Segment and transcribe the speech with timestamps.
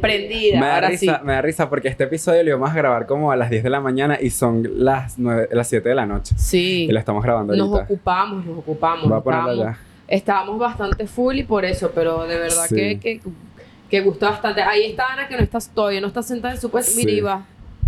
[0.00, 0.60] Prendida.
[0.60, 1.24] Me da, ahora risa, sí.
[1.26, 3.70] me da risa porque este episodio lo íbamos a grabar como a las 10 de
[3.70, 6.34] la mañana y son las, 9, las 7 de la noche.
[6.38, 6.86] Sí.
[6.88, 7.84] Y lo estamos grabando Nos ahorita.
[7.84, 9.08] ocupamos, nos ocupamos.
[9.08, 10.14] Voy a ponerla estábamos, ya.
[10.16, 12.74] estábamos bastante full y por eso, pero de verdad Sí.
[12.74, 13.20] que, que,
[13.90, 14.62] que gustó bastante.
[14.62, 16.92] Ahí está Ana que no está, todavía no está sentada en su puesto.
[16.96, 17.10] Mira.
[17.12, 17.46] Iva.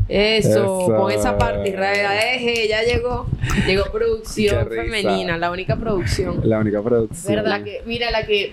[0.09, 0.48] Eso,
[0.80, 0.87] Eso.
[0.96, 2.07] pon esa parte, Israel.
[2.34, 3.27] Eje, ya llegó.
[3.66, 6.41] Llegó producción femenina, la única producción.
[6.43, 7.34] La única producción.
[7.37, 7.48] ¿Verdad?
[7.59, 8.53] La que, mira, la que,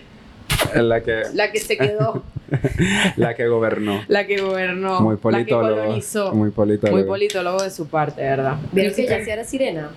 [0.75, 2.23] La que, la que se quedó,
[3.17, 4.01] la que gobernó.
[4.07, 5.75] la que gobernó, Muy la que politólogo.
[5.81, 6.33] colonizó.
[6.33, 6.97] Muy politólogo.
[6.97, 8.57] Muy politólogo de su parte, ¿verdad?
[8.71, 9.89] ¿Vieron que ya se era sirena?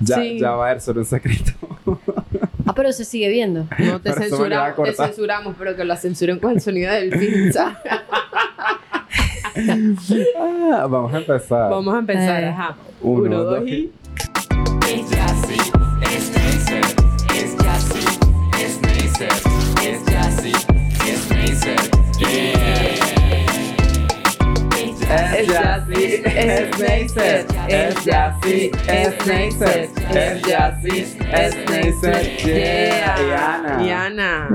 [0.00, 0.38] Ya, Sí.
[0.40, 1.52] ya va a ser un secreto.
[2.66, 3.66] Ah, pero se sigue viendo.
[3.78, 6.38] No te Pero eso me lo va a censuramos, te censuramos, pero que la censuren
[6.38, 7.76] con el sonido del ¿sabes?
[10.38, 11.70] Ah, vamos a empezar.
[11.70, 12.48] Vamos a empezar, Eh.
[12.48, 12.76] ajá.
[13.00, 13.90] Uno, Uno, dos dos y...
[14.88, 15.54] Es Jassy,
[16.02, 16.80] es Mason,
[17.34, 17.98] es Jassy,
[18.60, 19.47] es Mason,
[25.10, 33.16] Es Jassy, es Mason, es Jassy, es Mason, es Jassy, es Mason, yeah.
[33.82, 34.06] Y Ana.
[34.06, 34.48] Ana.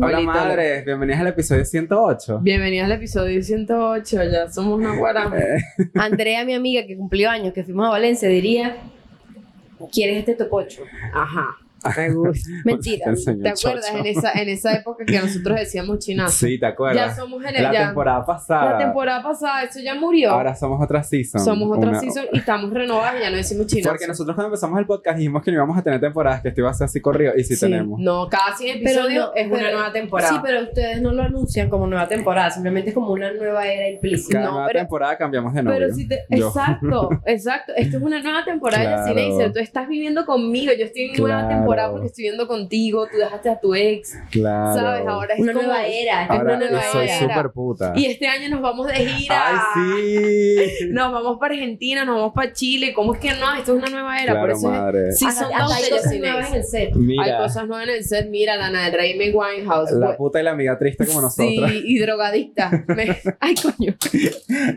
[0.00, 2.38] Hola madres, bienvenidas al episodio 108.
[2.42, 5.32] Bienvenidos al episodio 108, ya somos una guara.
[5.96, 8.76] Andrea, mi amiga que cumplió años, que fuimos a Valencia, diría:
[9.92, 10.84] ¿Quieres este topocho?
[11.12, 11.56] Ajá,
[11.96, 12.48] me gusta.
[12.64, 13.14] Mentira.
[13.14, 16.46] Te ¿Te acuerdas en esa, en esa época que nosotros decíamos chinazo?
[16.46, 17.16] Sí, ¿te Ya acuerdas?
[17.16, 18.72] somos en el, La ya- temporada pasada.
[18.72, 20.30] La temporada pasada, eso ya murió.
[20.32, 21.40] Ahora somos otra season.
[21.40, 23.90] Somos otra Una- season y estamos renovadas y ya no decimos chinazo.
[23.90, 26.60] Porque nosotros cuando empezamos el podcast dijimos que no íbamos a tener temporadas, que esto
[26.60, 27.98] iba a ser así corrido, y sí, Sí, tenemos.
[28.00, 30.30] No, cada 100 Pero episodios no, es una nueva temporada.
[30.32, 33.88] Sí, pero ustedes no lo anuncian como nueva temporada, simplemente es como una nueva era
[33.88, 34.34] implícita.
[34.34, 35.78] Cada no, nueva pero- temporada cambiamos de novio.
[35.78, 36.18] Pero si te...
[36.30, 36.48] Yo.
[36.48, 37.72] Exacto, exacto.
[37.76, 39.14] Esto es una nueva temporada Claro.
[39.14, 39.52] de Cineaser.
[39.52, 40.72] Tú estás viviendo conmigo.
[40.78, 41.60] Yo estoy en nueva Claro.
[41.78, 43.06] Temporada porque estoy viviendo contigo.
[43.10, 44.16] Tú dejaste a tu ex.
[44.30, 44.74] Claro.
[44.74, 45.06] ¿Sabes?
[45.06, 46.24] Ahora es Una como- nueva era.
[46.24, 47.18] es Ahora una nueva soy era.
[47.18, 47.92] súper puta.
[47.96, 49.44] Y este año nos vamos de gira.
[49.46, 50.88] ¡Ay, sí!
[50.90, 52.92] Nos vamos para Argentina, nos vamos para Chile.
[52.94, 53.54] ¿Cómo es que no?
[53.54, 54.32] Esto es una nueva era.
[54.34, 55.12] Por Claro, eso es- madre.
[55.12, 56.90] Sí, Hasta- son hasta dos hay de cosas nuevas en el set.
[56.94, 58.28] Hay Mira, cosas nuevas en el set.
[58.30, 59.90] Mira, Lana del Rey Amy Winehouse.
[59.92, 61.70] la Pues- puta y la amiga triste como nosotros.
[61.70, 62.84] Sí, y drogadicta.
[62.88, 63.94] Me- Ay, coño.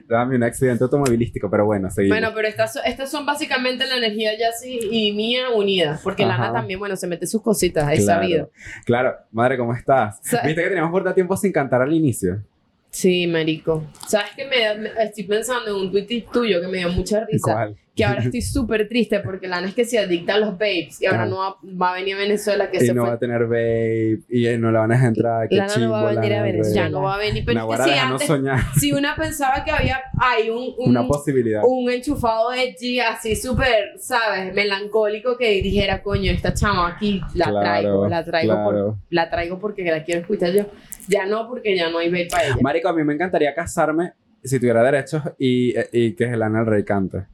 [0.07, 2.17] Dame un accidente automovilístico, pero bueno, seguimos.
[2.19, 6.01] Bueno, pero estas, son- estas son básicamente la energía Jassy y mía unidas.
[6.03, 6.37] Porque Ajá.
[6.37, 8.21] Lana también, bueno, se mete sus cositas, es Claro.
[8.21, 8.51] sabido.
[8.85, 10.19] Claro, madre, ¿cómo estás?
[10.43, 12.43] Viste que teníamos por tiempo sin cantar al inicio.
[12.89, 13.83] Sí, marico.
[14.07, 14.43] ¿Sabes qué?
[14.45, 17.53] Me, me- estoy pensando en un tweet tuyo que me dio mucha risa.
[17.53, 17.77] ¿Cuál?
[17.93, 21.05] Que ahora estoy súper triste porque Lana es que se adicta a los babes y
[21.07, 21.25] ahora Ah.
[21.25, 23.09] no va, va a venir a Venezuela que Y se no fue.
[23.09, 25.49] va a tener babe, y eh, no la van a dejar entrar.
[25.49, 26.75] Qué Lana no va a chimbo, venir a Venezuela.
[26.83, 28.59] Ya no va a venir, pero es que si antes, soñar.
[28.79, 31.61] si una pensaba que había hay un, un, Una posibilidad.
[31.65, 34.53] un enchufado edgy así súper, ¿sabes?
[34.53, 38.97] Melancólico que dijera, coño, esta chama aquí la Claro, traigo, la traigo, por- claro.
[39.09, 40.65] la traigo porque la quiero escuchar yo.
[41.09, 42.55] Ya no, porque ya no hay babe para ella.
[42.61, 44.13] Marico, a mí me encantaría casarme
[44.43, 47.25] si tuviera derechos y, y que Lana del Rey cante.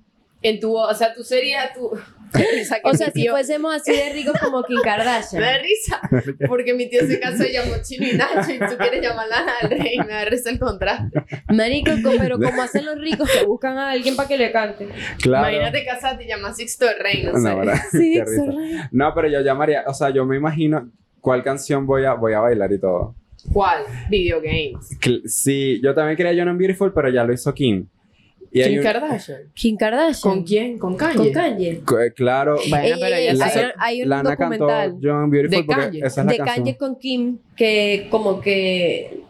[0.50, 1.91] En tu, o sea, tú serías tú.
[2.34, 5.41] Risa que O sea, si fuésemos así de ricos como Kim Me Kardashian.
[5.41, 6.02] da risa,
[6.47, 9.69] porque mi tío se casó y llamó Chino y Nacho y tú quieres llamarla al
[9.69, 11.24] rey, me da risa el contraste.
[11.53, 14.90] Marico, co- pero como hacen los ricos que buscan a alguien para que le cante.
[15.22, 15.47] Claro.
[15.47, 17.40] Imagínate casarte y llamas Sixto el Rey, no sé.
[17.56, 18.90] No, risa.
[18.91, 20.91] No, pero yo llamaría, o sea, yo me imagino
[21.22, 23.16] cuál canción voy a, voy a bailar y todo.
[23.53, 23.84] ¿Cuál?
[24.09, 24.90] Video games.
[25.00, 27.88] Cl- Sí, yo también quería Young and Beautiful, pero ya lo hizo Kim.
[28.66, 29.40] Y Kim un- Kardashian.
[29.53, 30.22] Kim Kardashian.
[30.34, 30.78] ¿Con quién?
[30.79, 31.16] ¿Con Kanye?
[31.18, 31.81] Con Kanye.
[31.88, 35.68] c- claro, Bueno, Ey, pero ya se- hay, hay un Lana documental cantó and Beautiful
[35.68, 36.00] De Kanye.
[36.00, 36.56] esa es la de canción.
[36.57, 39.22] Kanye con Kim que como que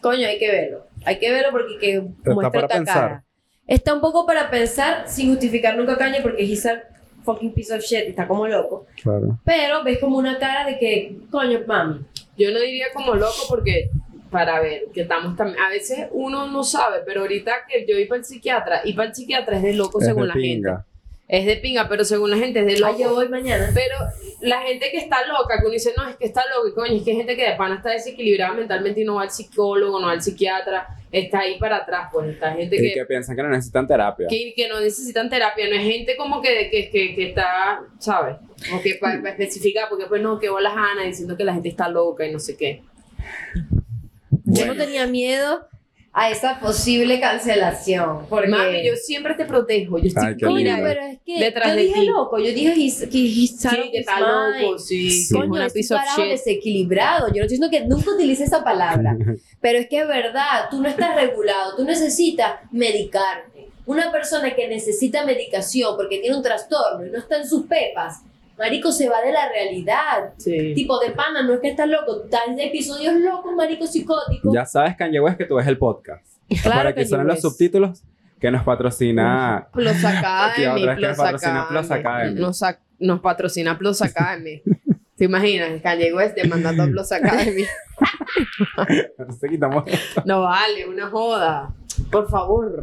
[0.00, 2.00] coño hay que verlo hay que verlo porque que
[2.32, 2.94] muestra para otra pensar.
[2.94, 3.24] cara
[3.66, 6.82] está un poco para pensar sin justificar nunca a Kanye porque he's a
[7.24, 9.38] fucking piece of shit y está como loco Claro.
[9.44, 12.00] pero ves como una cara de que coño mami
[12.38, 13.88] Yo no diría como loco porque,
[14.36, 18.10] para ver, que estamos también, a veces uno no sabe, pero ahorita que yo iba
[18.10, 20.70] para el psiquiatra, y para el psiquiatra es de loco Es según de la pinga.
[20.72, 20.96] gente.
[21.28, 22.92] Es de pinga, pero según la gente es de loco.
[22.94, 23.96] ah yo voy mañana Pero
[24.42, 26.96] la gente que está loca, que uno dice, no, es que está loco, y coño,
[26.98, 29.98] es que hay gente que de pana está desequilibrada mentalmente y no va al psicólogo,
[29.98, 33.34] no va al psiquiatra, está ahí para atrás, pues está gente Y que, que piensan
[33.34, 34.26] que no necesitan terapia.
[34.28, 38.36] que, que no necesitan terapia, no es gente como que, que, que, que está, ¿sabes?
[38.74, 41.88] O que para especificar, porque pues no, que bolas Ana diciendo que la gente está
[41.88, 42.82] loca y no sé qué.
[44.46, 44.74] Yo Bueno.
[44.74, 45.66] no tenía miedo
[46.12, 51.02] a esa posible cancelación porque Mami, yo siempre te protejo, yo estoy Ay, coño pero
[51.02, 55.34] es que Detrás yo dije loco yo dije he's, que Sí, está loco, sí, Sí.
[55.34, 57.28] Coño, una es un carajo desequilibrado.
[57.28, 59.14] Yo no estoy diciendo que nunca utilice esa palabra,
[59.60, 63.68] pero es que es verdad, tú no estás regulado, tú necesitas medicarte.
[63.84, 68.22] Una persona que necesita medicación porque tiene un trastorno y no está en sus pepas,
[68.58, 70.34] marico, se va de la realidad.
[70.38, 70.74] Sí.
[70.74, 74.52] Tipo de pana, no es que estás loco, estás de episodios locos, marico psicótico.
[74.52, 76.24] Ya sabes, Kanye West, que tú ves el podcast.
[76.62, 78.02] Claro, Para que Kanye suenen los subtítulos
[78.40, 79.68] que nos patrocina.
[79.72, 82.08] Plus Academy, otra vez que Plus patrocina Plus Academy.
[82.08, 82.40] Academy.
[82.40, 82.60] Nos,
[82.98, 84.62] nos patrocina Plus Academy.
[85.16, 85.80] ¿Te imaginas?
[85.82, 87.64] Kanye West demandando a Plus Academy.
[89.40, 89.84] Se quitamos.
[90.26, 91.74] No vale, una joda.
[92.10, 92.82] Por favor.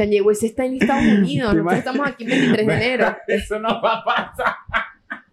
[0.00, 1.50] Kanye West está en Estados Unidos.
[1.52, 3.16] ¿Te Nosotros estamos aquí el 23 de enero.
[3.28, 4.54] Eso no va a pasar.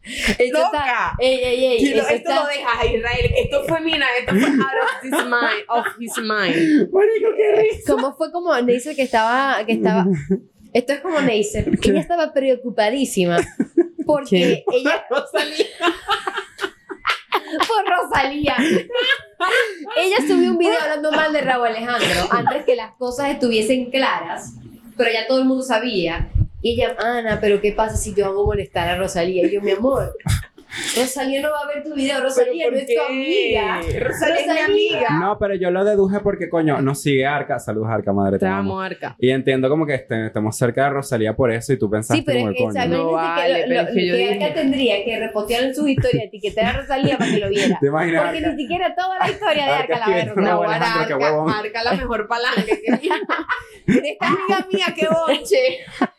[0.40, 0.78] Esto ¡Loca!
[0.78, 3.32] está- ey, ey, ey, Kilo, esto está- lo dejas a Israel.
[3.44, 5.64] Esto fue mina, esto fue out of his mind.
[5.68, 6.90] Of his mind.
[6.94, 7.92] Marico, qué risa.
[7.94, 10.06] ¿Cómo fue como Neisser que estaba, que estaba,
[10.72, 13.36] esto es como Neisser, ella estaba preocupadísima
[14.06, 15.06] porque ella,
[17.68, 18.56] por Rosalía,
[19.98, 24.54] ella subió un video hablando mal de Raúl Alejandro antes que las cosas estuviesen claras,
[24.96, 26.30] pero ya todo el mundo sabía.
[26.62, 29.46] Y ella, Ana, pero ¿qué pasa si yo hago molestar a Rosalía?
[29.46, 30.16] Y yo, mi amor,
[30.96, 33.82] Rosalía no va a ver tu video, Rosalía no es tu amiga.
[34.00, 35.08] Rosalía es mi amiga.
[35.20, 37.60] No, pero yo lo deduje porque, coño, nos sigue Arca.
[37.60, 38.34] Saludos, Arca, madre.
[38.38, 38.60] Te Te amo.
[38.74, 39.16] amo, Arca.
[39.20, 42.24] Y entiendo como que este- estemos cerca de Rosalía por eso y tú pensaste Sí,
[42.26, 42.88] pero como es el que, coño.
[42.98, 45.76] No vale, que, pero lo, es que yo que dije- Arca tendría que repostear en
[45.76, 47.78] sus historias, etiquetar a Rosalía para que lo viera.
[47.82, 48.50] ¿Te imaginas Porque Arca?
[48.52, 51.50] ni siquiera toda la historia de Arca Arca la ve No, Arca, huevón.
[51.54, 52.82] Arca la mejor palanca que
[53.88, 55.58] Esta amiga mía, qué bonche.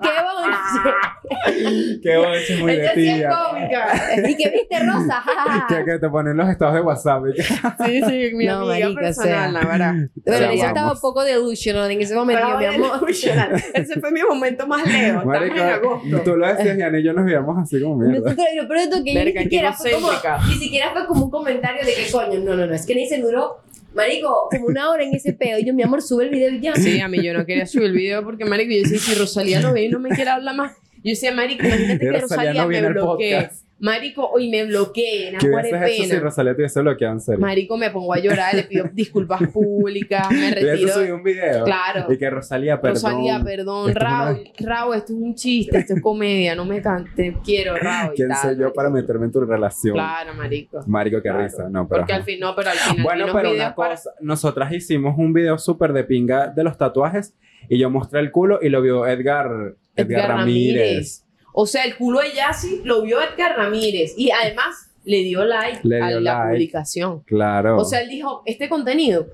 [0.00, 2.00] ¡Qué bonche!
[2.02, 4.12] Qué bonche, muy de Ella sí es cómica.
[4.28, 5.22] ¿Y que viste, Rosa?
[5.68, 7.22] Que, que te ponen los estados de WhatsApp.
[7.86, 9.48] Sí, sí, mi No, amiga marica, personal, sea.
[9.52, 9.94] la verdad.
[10.24, 13.00] Te ella estaba un poco delusional en ese momento, Pero mi amor.
[13.00, 13.62] delusional.
[13.74, 15.18] Ese fue mi momento más leo.
[15.18, 16.20] Estamos en agosto.
[16.24, 18.34] tú lo decías, Yana, y yo nos veíamos así como mierda.
[18.34, 20.10] Peor de todo que Verga, ni siquiera fue como,
[20.48, 23.06] ni siquiera fue como un comentario de que coño, no, no, no, es que ni
[23.06, 23.58] se duró,
[23.94, 25.58] marico, como una hora en ese pedo.
[25.58, 26.74] Y yo, mi amor, sube el video y ya.
[26.74, 29.60] Sí, a mí yo no quería subir el video porque, marico, yo decía, si Rosalía
[29.60, 30.72] lo ve y no me quiere hablar más.
[31.04, 33.48] Yo decía, marico, imagínate que Rosalía Rosalía no me bloquee.
[33.80, 36.18] Marico, hoy me bloquee, ¿Qué no hubieses hecho si.
[36.18, 37.38] Rosalía te hubiese bloqueado en serio?
[37.40, 40.92] Marico, me pongo a llorar, le pido disculpas públicas, me retiro.
[40.94, 41.64] subido un video.
[41.64, 42.12] Claro.
[42.12, 42.94] Y que Rosalía, perdón.
[43.12, 46.64] Rosalía, perdón, Esto es una- Raúl, Raúl, esto es un chiste, esto es comedia, no
[46.64, 48.12] me cante, quiero, Raúl.
[48.16, 48.72] ¿Quién tal, soy yo marico.
[48.74, 49.94] para meterme en tu relación?
[49.94, 50.80] Claro, marico.
[50.88, 51.42] Marico, qué Claro.
[51.44, 51.68] risa.
[51.70, 52.00] No, pero.
[52.00, 55.32] Porque al fin, no, pero al final Bueno, pero una para- cosa, nosotras hicimos un
[55.32, 57.32] video súper de pinga de los tatuajes
[57.68, 60.80] y yo mostré el culo y lo vio Edgar, Edgar, Edgar Ramírez.
[60.88, 61.24] Ramírez.
[61.52, 65.80] O sea, el culo de Yassi lo vio Edgar Ramírez y además le dio like
[65.82, 66.52] Le a la like.
[66.52, 67.20] publicación.
[67.24, 67.78] Claro.
[67.78, 69.26] O sea, él dijo, este contenido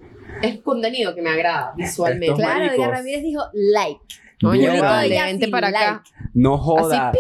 [0.43, 2.27] es contenido que me agrada visualmente.
[2.27, 2.79] Estos Claro, maricos.
[2.79, 4.01] Edgar Ramírez dijo like.
[4.45, 6.03] Oye, vale, Yassi, vente para acá.
[6.35, 7.11] no joda.
[7.11, 7.19] Así,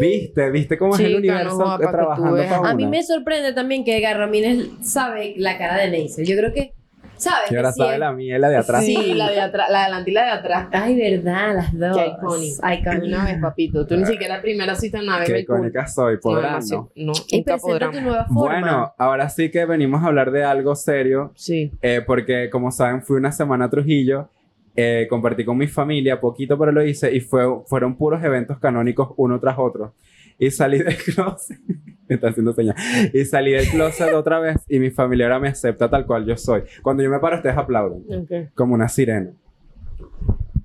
[0.00, 0.50] ¿Viste?
[0.50, 3.84] ¿Viste cómo es el Chica, universo no joda, trabajando para A mí me sorprende también
[3.84, 6.24] que Edgar Ramírez sabe la cara de Neisser.
[6.26, 6.74] Yo creo que,
[7.16, 7.50] ¿sabes?
[7.50, 8.84] Y ahora Que sabe sí- la mía y la de atrás.
[8.84, 10.68] Sí, la de atrás, la de adelante y la de atrás.
[10.72, 11.96] Ay, verdad, las dos.
[11.96, 12.72] Qué icónico.
[12.72, 13.04] Iconic.
[13.04, 13.86] Una vez, papito.
[13.86, 15.26] Tú ni siquiera primera cita en nave.
[15.26, 16.60] Qué icónica soy, podrán.
[16.70, 16.90] ¿no?
[16.96, 17.92] No, Y nunca podrán.
[17.92, 18.60] tu nueva forma.
[18.60, 21.70] Bueno, ahora sí que venimos a hablar de algo serio, Sí.
[21.82, 24.28] eh, porque como saben, fui una semana a Trujillo,
[24.76, 29.10] eh, compartí con mi familia, poquito pero lo hice, y fue, fueron puros eventos canónicos
[29.16, 29.94] uno tras otro.
[30.38, 31.58] Y salí del closet,
[32.08, 32.76] me está haciendo señas,
[33.12, 36.36] y salí del closet otra vez, y mi familia ahora me acepta tal cual yo
[36.36, 36.62] soy.
[36.82, 39.30] Cuando yo me paro, ustedes aplauden, como una sirena.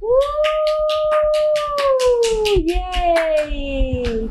[0.01, 0.09] ¡Uh!
[2.65, 4.29] ¡Yay!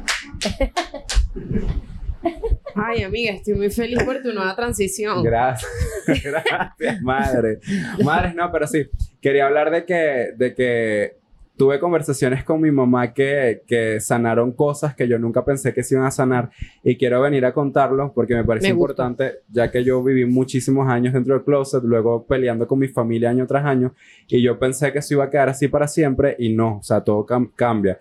[2.75, 5.23] Ay, amiga, estoy muy feliz por tu nueva transición.
[5.23, 5.71] Gracias,
[6.25, 7.61] gracias, madre.
[8.05, 8.89] Madres, no, pero sí,
[9.21, 11.18] quería hablar de que, de que
[11.59, 15.97] tuve conversaciones con mi mamá que, que sanaron cosas que yo nunca pensé que se
[15.97, 16.51] iban a sanar
[16.83, 20.89] y quiero venir a contarlo porque me parece Me importante, ya que yo viví muchísimos
[20.89, 23.95] años dentro del closet, luego peleando con mi familia año tras año
[24.29, 27.03] y yo pensé que eso iba a quedar así para siempre y no, o sea,
[27.03, 27.99] todo cam- cambia.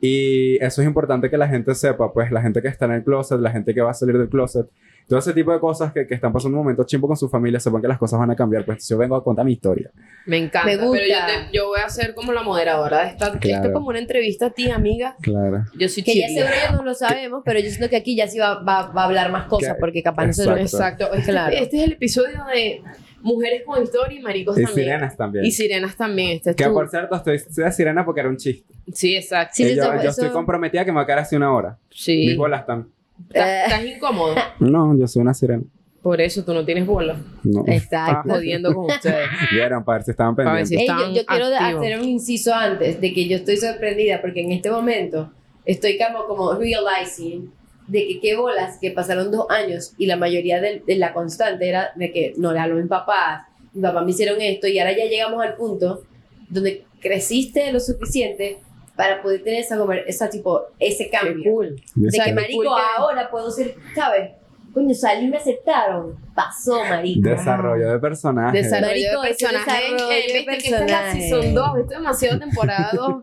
[0.00, 3.04] Y eso es importante que la gente sepa, pues la gente que está en el
[3.04, 4.66] closet, la gente que va a salir del closet,
[5.10, 7.58] todo ese tipo de cosas que, que están pasando un momento chimbo con su familia,
[7.60, 8.64] sepan que las cosas van a cambiar.
[8.64, 9.90] Pues yo vengo a contar mi historia.
[10.24, 10.66] Me encanta.
[10.66, 10.92] Me gusta.
[10.98, 13.26] Pero yo, te- yo voy a ser como la moderadora de esta.
[13.26, 13.66] Esto Claro.
[13.68, 15.16] es como una entrevista a ti, amiga.
[15.20, 15.64] Claro.
[15.78, 16.52] Yo soy Que ya cheerleader.
[16.54, 19.02] seguro ya no lo sabemos, pero yo siento que aquí ya sí va, va, va
[19.02, 20.60] a hablar más cosas, Que- porque capaz nosotros...
[20.60, 21.04] Exacto.
[21.06, 21.18] Exacto.
[21.18, 21.56] Este, Claro.
[21.56, 22.80] este es el episodio de
[23.22, 24.84] mujeres con historia y maricos Y también.
[24.86, 25.44] sirenas también.
[25.44, 26.30] Y sirenas también.
[26.36, 28.72] Este es que tu- por cierto, estoy, estoy de sirena porque era un chiste.
[28.94, 29.54] Sí, exacto.
[29.56, 31.78] Sí, Y yo, eso- yo estoy comprometida que me va a quedar así una hora.
[31.90, 32.26] Sí.
[32.28, 32.86] Mis bolas están.
[33.28, 33.62] Estás, Eh.
[33.66, 34.34] estás incómodo.
[34.60, 35.62] No, yo soy una sirena.
[36.02, 37.16] Por eso tú no tienes bola.
[37.44, 37.62] No.
[37.66, 38.28] Exacto.
[38.34, 39.28] Jodiendo con ustedes.
[39.52, 40.68] Vieron, para ver si estaban pendientes.
[40.70, 41.46] si- Ey, yo, están yo quiero
[41.78, 45.30] hacer un inciso antes de que yo estoy sorprendida porque en este momento
[45.66, 47.52] estoy como, como realizing
[47.86, 51.68] de que qué bolas que pasaron dos años y la mayoría de, de la constante
[51.68, 54.78] era de que no le hablo a mi papá, mi papá me hicieron esto y
[54.78, 56.02] ahora ya llegamos al punto
[56.48, 58.58] donde creciste lo suficiente
[59.00, 61.50] para poder tener esa, esa tipo, ese Qué cambio.
[61.50, 61.76] cool.
[61.94, 64.32] De que marico, cool ahora puedo ser, ¿sabes?
[64.74, 66.14] Coño, salí, me aceptaron.
[66.34, 67.26] Pasó, marico.
[67.28, 68.62] Desarrollo de personajes.
[68.62, 69.70] Desarrollo Marico, de personaje.
[69.70, 71.20] desarrollo Eh, de viste que esta es la personaje.
[71.28, 73.14] season 2, viste demasiado temporada 2.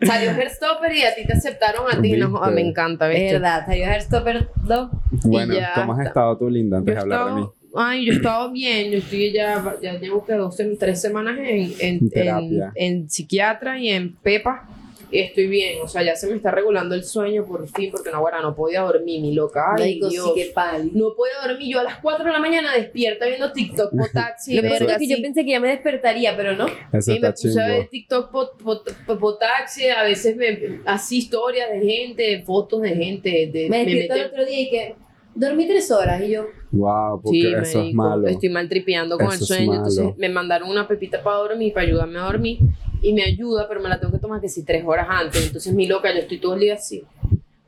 [0.02, 2.12] Salió Herstopper y a ti te aceptaron a ti.
[2.16, 2.50] No, Viste.
[2.50, 3.32] me encanta, Es ¿viste?
[3.34, 4.88] verdad, salió Heartstopper 2.
[5.24, 6.08] Bueno, ya ¿cómo has está.
[6.08, 7.40] estado tú, Linda, antes Yo de hablar de mí?
[7.42, 11.38] estaba, ay, yo he estado bien, yo estoy ya, ya llevo que dos, tres semanas
[11.38, 14.73] en, en, En en, psiquiatra y en PEPA y
[15.10, 18.20] estoy bien, o sea, ya se me está regulando el sueño por fin, porque no,
[18.20, 20.32] bueno, no podía dormir, mi loca, ay sí, Dios.
[20.34, 20.90] que pal.
[20.94, 24.62] No podía dormir, yo a las 4 de la mañana despierta viendo TikTok, Potaxi, Lo
[24.62, 26.66] verga, es que yo pensé que ya me despertaría, pero no.
[26.92, 27.88] Eso Y me puse a ver chingo.
[27.90, 33.50] TikTok pot, pot- pot- Potaxi, a veces me así historias de gente, fotos de gente,
[33.52, 34.94] de, Me despierto el otro día y que
[35.34, 38.26] dormí tres horas y yo, Wow, porque Sí, eso es malo.
[38.26, 39.74] estoy mal tripeando con Eso el sueño.
[39.74, 42.58] Entonces me mandaron una pepita para dormir, para ayudarme a dormir.
[43.04, 45.46] Y me ayuda, pero me la tengo que tomar que si tres horas antes.
[45.46, 47.04] Entonces, mi loca, yo estoy todo el día así.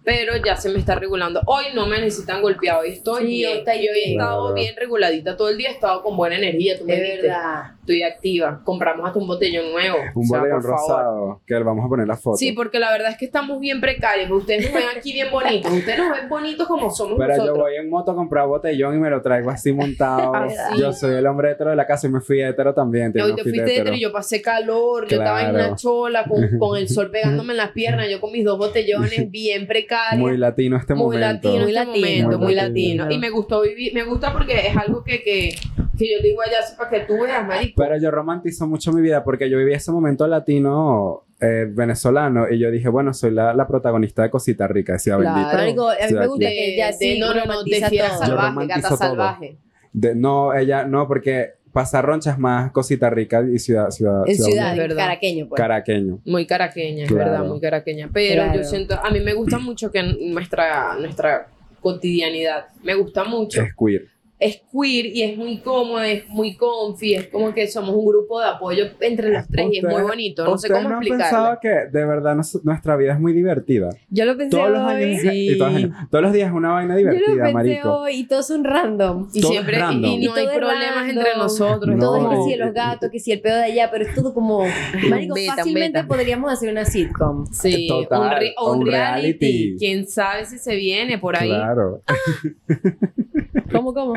[0.02, 1.42] Pero ya se me está regulando.
[1.46, 2.80] Hoy no me necesitan golpeado.
[2.80, 3.50] Hoy estoy Sí, bien.
[3.50, 5.68] Yo he estado bien reguladita todo el día.
[5.70, 6.78] He estado con buena energía.
[6.78, 7.22] Tú me de viste.
[7.22, 7.72] verdad.
[7.86, 8.60] Estoy activa.
[8.64, 9.96] Compramos hasta un botellón nuevo.
[10.16, 10.78] Un O sea, botellón favor.
[10.80, 12.36] rosado, que le vamos a poner la foto.
[12.36, 14.28] Sí, porque la verdad es que estamos bien precarios.
[14.30, 15.72] Ustedes nos ven aquí bien bonitos.
[15.72, 18.98] Ustedes nos ven bonitos como somos Pero yo voy en moto a comprar botellón y
[18.98, 20.34] me lo traigo así montado.
[20.34, 20.80] Así.
[20.80, 23.12] Yo soy el hombre hetero de la casa y me fui hetero también.
[23.20, 23.80] Hoy te fuiste hetero.
[23.82, 27.52] hetero y yo pasé calor, yo estaba en una chola con, con el sol pegándome
[27.52, 30.20] en las piernas, yo con mis dos botellones bien precarios.
[30.20, 31.48] Muy latino este muy momento.
[31.48, 33.04] latino, Muy este latino, momento, muy muy latino.
[33.04, 33.16] latino.
[33.16, 35.54] Y me gustó vivir, me gusta porque es algo que, que,
[35.96, 37.74] que yo digo allá para que tú veas, marico.
[37.82, 42.58] Pero yo romantizo mucho mi vida porque yo viví ese momento latino eh, venezolano y
[42.58, 45.34] yo dije, bueno, soy la, la protagonista de Cosita Rica, decía Claro.
[45.34, 45.56] bendito.
[45.56, 48.88] Marico, a mí me gusta que ella de, sí no, no, no, de salvaje, gata
[48.88, 48.96] todo.
[48.98, 49.58] salvaje.
[49.92, 54.74] De- no, ella, no, porque Pasarroncha es más Cosita Rica y ciudad, ciudad, En ciudad,
[54.76, 54.96] verdad.
[54.96, 55.58] caraqueño, pues.
[55.60, 56.20] caraqueño.
[56.24, 57.30] Muy caraqueña, es Claro.
[57.32, 58.08] verdad, muy caraqueña.
[58.12, 58.58] Pero Claro.
[58.60, 61.48] yo siento, a mí me gusta mucho que nuestra, nuestra
[61.82, 63.60] cotidianidad, me gusta mucho.
[63.62, 64.06] Es queer.
[64.38, 68.38] Es queer y es muy cómodo, es muy comfy, es como que somos un grupo
[68.40, 71.24] de apoyo entre los tres y es muy bonito, no sé ¿Ustedes cómo no explicarlo.
[71.24, 73.88] pensado que de verdad nos- nuestra vida es muy divertida?
[74.10, 75.02] Yo lo pensé Todos los hoy.
[75.04, 75.50] años, Sí.
[75.52, 77.92] y todos, los años- todos los días es una vaina Yo lo divertida, pensé marico.
[78.00, 79.28] hoy y todos son random.
[79.32, 80.10] Y todo es siempre, y, random.
[80.10, 81.16] y Y no todo hay problemas random.
[81.18, 81.96] entre nosotros.
[81.96, 83.88] No, todo es que y- si de los gatos, que si el pedo de allá,
[83.90, 84.64] pero es todo como.
[85.08, 86.08] Marico, beta, fácilmente beta.
[86.08, 87.46] podríamos hacer una sitcom.
[87.52, 89.46] Sí, Total, un, re- o un un reality.
[89.46, 89.76] reality.
[89.78, 91.48] Quién sabe si se viene por ahí.
[91.48, 92.02] Claro.
[93.72, 94.14] ¿Cómo, cómo?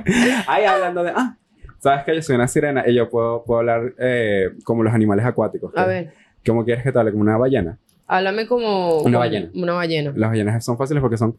[0.48, 1.12] Ay, hablando de.
[1.16, 1.38] Ah,
[1.80, 5.26] sabes que yo soy una sirena y yo puedo, puedo hablar eh, como los animales
[5.26, 5.72] acuáticos.
[5.76, 6.14] A ver,
[6.46, 7.12] ¿Cómo quieres que te hable?
[7.12, 7.78] Como una ballena.
[8.08, 9.50] háblame como Una ballena.
[9.54, 10.14] Una ballena.
[10.16, 11.38] Las ballenas son fáciles porque son.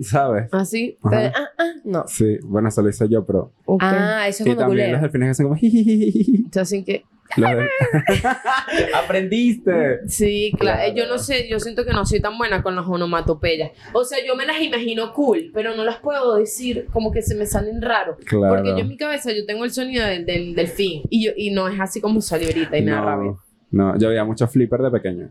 [0.00, 0.52] ¿Sabes?
[0.52, 0.98] Así.
[1.08, 2.04] Pero, ah, ah, no.
[2.08, 3.52] Sí, bueno, eso lo hice yo, pero.
[3.80, 5.58] Ah, eso es Y cuando también los delfines hacen como.
[6.60, 7.04] así que
[7.36, 7.68] de-
[8.94, 10.08] ¡Aprendiste!
[10.08, 10.78] Sí, claro.
[10.80, 10.94] Claro.
[10.94, 13.70] Yo no sé, yo siento que no soy tan buena con las onomatopeyas.
[13.92, 17.34] O sea, yo me las imagino cool, pero no las puedo decir como que se
[17.34, 18.16] me salen raro.
[18.26, 18.54] Claro.
[18.56, 21.50] Porque yo en mi cabeza yo tengo el sonido del, del delfín y, yo, y
[21.50, 23.30] no es así como salió ahorita y me da rabia.
[23.70, 25.30] no, no, yo veía mucho flipper de pequeño.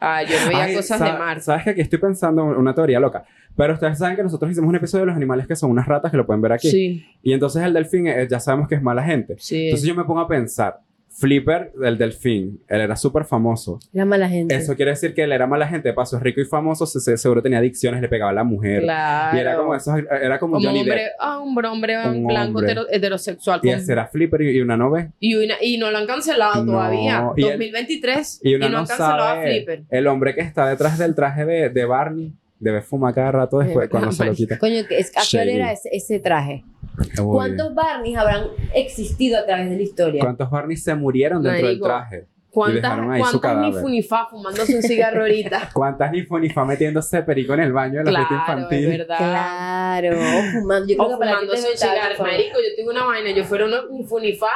[0.00, 1.40] Ah, yo no veía Ay, cosas sa- de mar.
[1.40, 3.24] ¿Sabes que aquí estoy pensando una teoría loca?
[3.56, 6.10] Pero ustedes saben que nosotros hicimos un episodio de los animales que son unas ratas
[6.10, 6.70] que lo pueden ver aquí.
[6.70, 9.36] Sí, Y entonces el delfín eh, ya sabemos que es mala gente.
[9.38, 9.66] sí.
[9.68, 10.80] Entonces yo me pongo a pensar,
[11.16, 13.78] Flipper del delfín, él era súper famoso.
[13.92, 14.54] Era mala gente.
[14.54, 17.40] Eso quiere decir que él era mala gente, es rico y famoso, se- se- seguro
[17.40, 18.82] tenía adicciones, le pegaba a la mujer.
[18.82, 19.36] claro.
[19.36, 21.12] Y era como eso, era como, Como Johnny hombre, Depp.
[21.20, 22.72] ah, un hombre Un blanco hombre.
[22.72, 23.60] hetero- heterosexual.
[23.62, 25.12] Y ese era Flipper y, y una novia.
[25.20, 27.30] y, una- y no lo han cancelado No, todavía.
[27.36, 28.40] y él- 2023.
[28.42, 29.82] Y una no han cancelado a sabe, Flipper.
[29.90, 32.32] el hombre que está detrás del traje de, de Barney,
[32.64, 34.58] debe fumar cada rato después, cuando se lo quita.
[34.58, 36.64] Coño, que es, ¿a qué hora era ese, ese traje?
[37.18, 37.26] Uy.
[37.26, 40.20] ¿Cuántos Barneys habrán existido a través de la historia?
[40.20, 41.84] ¿Cuántos Barney se murieron dentro Marico.
[41.84, 42.26] del traje?
[42.50, 45.70] ¿Cuántas, cuántas ni funifá fumándose un cigarro ahorita?
[45.74, 48.84] ¿Cuántas ni fue ni fue metiéndose perico en el baño de la fiesta claro, infantil?
[48.92, 49.16] es verdad.
[49.18, 50.86] Claro, o fumando.
[50.86, 52.22] Yo creo O que fumándose un cigarro.
[52.22, 54.52] Marico, yo tengo una vaina, yo fuera una un funifá,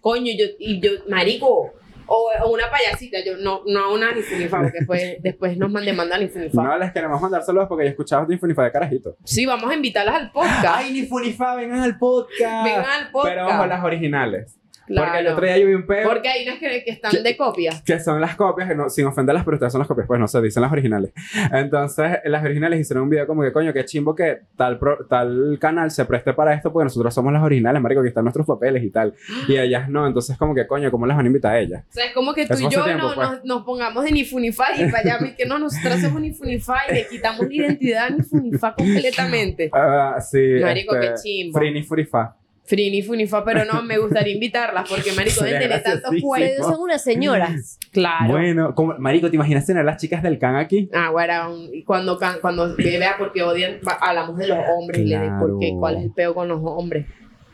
[0.00, 1.74] coño, yo, y yo, marico,
[2.10, 5.84] o, o una payasita, yo no, no una ni funifá, porque después, después nos man-
[5.84, 6.62] demandan ni funifá.
[6.62, 9.16] No les queremos mandar saludos porque yo escuchaba ni Funifa de carajito.
[9.24, 10.66] Sí, vamos a invitarlas al podcast.
[10.68, 12.64] Ay, ni Funifa, vengan al podcast.
[12.64, 13.34] Vengan al podcast.
[13.36, 14.59] Pero ojo, las originales.
[14.90, 15.06] Claro.
[15.06, 17.22] Porque el otro día yo vi un peo Porque hay unas que, que están ¿Qué?
[17.22, 17.70] de copia.
[17.84, 20.26] que son las copias, que no, sin ofenderlas, pero ustedes son las copias, pues no
[20.28, 21.12] se dicen las originales.
[21.52, 25.58] Entonces, las originales hicieron un video como que, coño, qué chimbo que tal, pro- tal
[25.60, 28.82] canal se preste para esto, porque nosotros somos las originales, marico, que están nuestros papeles
[28.82, 29.14] y tal.
[29.48, 31.84] Y ellas no, entonces como que, coño, ¿cómo las van a invitar a ellas?
[31.88, 33.28] O sea, es como que tú Eso y yo tiempo, no- pues.
[33.30, 37.06] nos, nos pongamos de Nifunify y para allá, que no, nosotros somos Nifunify y le
[37.08, 39.70] quitamos la identidad a Nifunify completamente.
[39.72, 40.56] Ah, sí.
[40.60, 41.58] Marico, este, qué chimbo.
[41.58, 42.36] Free ni Furifa.
[42.70, 46.66] Frini, Funifa, pero no, me gustaría invitarlas porque, marico, deben tener tantos cuentos.
[46.66, 47.78] son unas señoras.
[47.90, 48.34] Claro.
[48.34, 50.88] Bueno, como, marico, ¿te imaginas tener las chicas del can aquí?
[50.94, 55.20] Ah, bueno, y cuando, can- cuando vea porque odian, hablamos de los hombres y le
[55.20, 55.66] digo, ¿por qué?
[55.70, 55.80] Claro.
[55.80, 57.06] ¿Cuál es el peo con los hombres?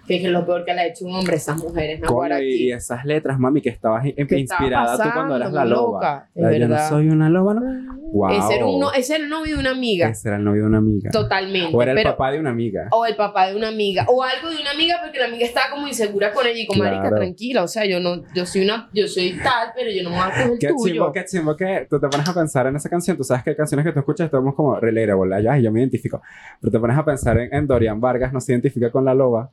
[0.07, 2.01] ¿Qué es lo peor que le ha hecho un hombre a esas mujeres?
[2.01, 5.53] No, Coño, y, esas letras, mami, que estabas in- ¿Qué estaba inspirada tú cuando eras
[5.53, 5.93] la pasando, loba.
[5.99, 6.29] loca?
[6.35, 6.89] Es La de, Yo no verdad.
[6.89, 7.97] soy una loba, ¿no?
[8.13, 8.31] Wow.
[8.31, 10.09] Ese, era un no- ese era el novio de una amiga.
[10.09, 11.11] Ese era el novio de una amiga.
[11.11, 11.77] Totalmente.
[11.77, 12.89] O era el pero, papá de una amiga.
[12.93, 14.07] o el papá de una amiga.
[14.09, 16.85] O algo de una amiga porque la amiga estaba como insegura con ella y como
[16.85, 17.17] marica, Claro.
[17.17, 17.63] tranquila.
[17.65, 20.25] O sea, yo no, yo soy una, yo soy tal, pero yo no me voy
[20.25, 20.93] a coger el Qué tuyo.
[20.95, 23.17] chimbo, qué chimbo que tú te pones a pensar en esa canción.
[23.17, 25.59] Tú sabes que hay canciones que tú escuchas estamos como relatable, ¿ya?
[25.59, 26.23] Y yo me identifico.
[26.61, 29.51] Pero te pones a pensar en, en Dorian Vargas, no se identifica con la loba.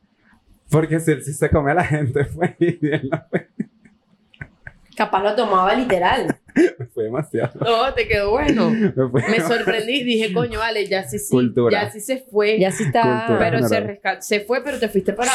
[0.74, 3.48] Porque si él sí se come a la gente, fue, y él no fue,
[4.96, 6.40] Capaz lo tomaba literal.
[6.94, 7.60] fue demasiado.
[7.62, 8.70] No, te quedó bueno.
[8.72, 11.72] Me, Me sorprendí, dije, coño, vale, ya sí, sí, Cultura.
[11.86, 12.60] ya sí se fue.
[12.60, 13.02] Ya sí está.
[13.26, 13.40] Cultura.
[13.40, 14.00] pero se, general.
[14.02, 15.32] resca- se fue, pero te fuiste para,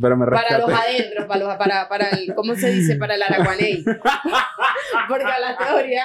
[0.00, 2.96] Pero me para los adentros, para, los, para, para el, ¿cómo se dice?
[2.96, 3.84] Para el Araguaney.
[5.08, 6.04] Porque la teoría,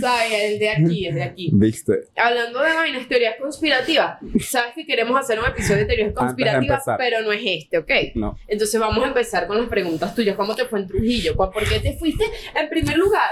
[0.00, 0.32] ¿sabes?
[0.32, 1.50] Es de aquí, es de aquí.
[1.52, 1.92] Viste.
[2.16, 6.98] Hablando de vainas, teorías conspirativas, sabes que queremos hacer un episodio de teorías conspirativas, empezar.
[6.98, 7.90] pero no es este, ¿ok?
[8.14, 8.36] No.
[8.48, 10.36] Entonces vamos a empezar con las preguntas tuyas.
[10.36, 11.36] ¿Cómo te fue en Trujillo?
[11.36, 13.30] ¿Cu- ¿Por qué te fuiste en primer lugar?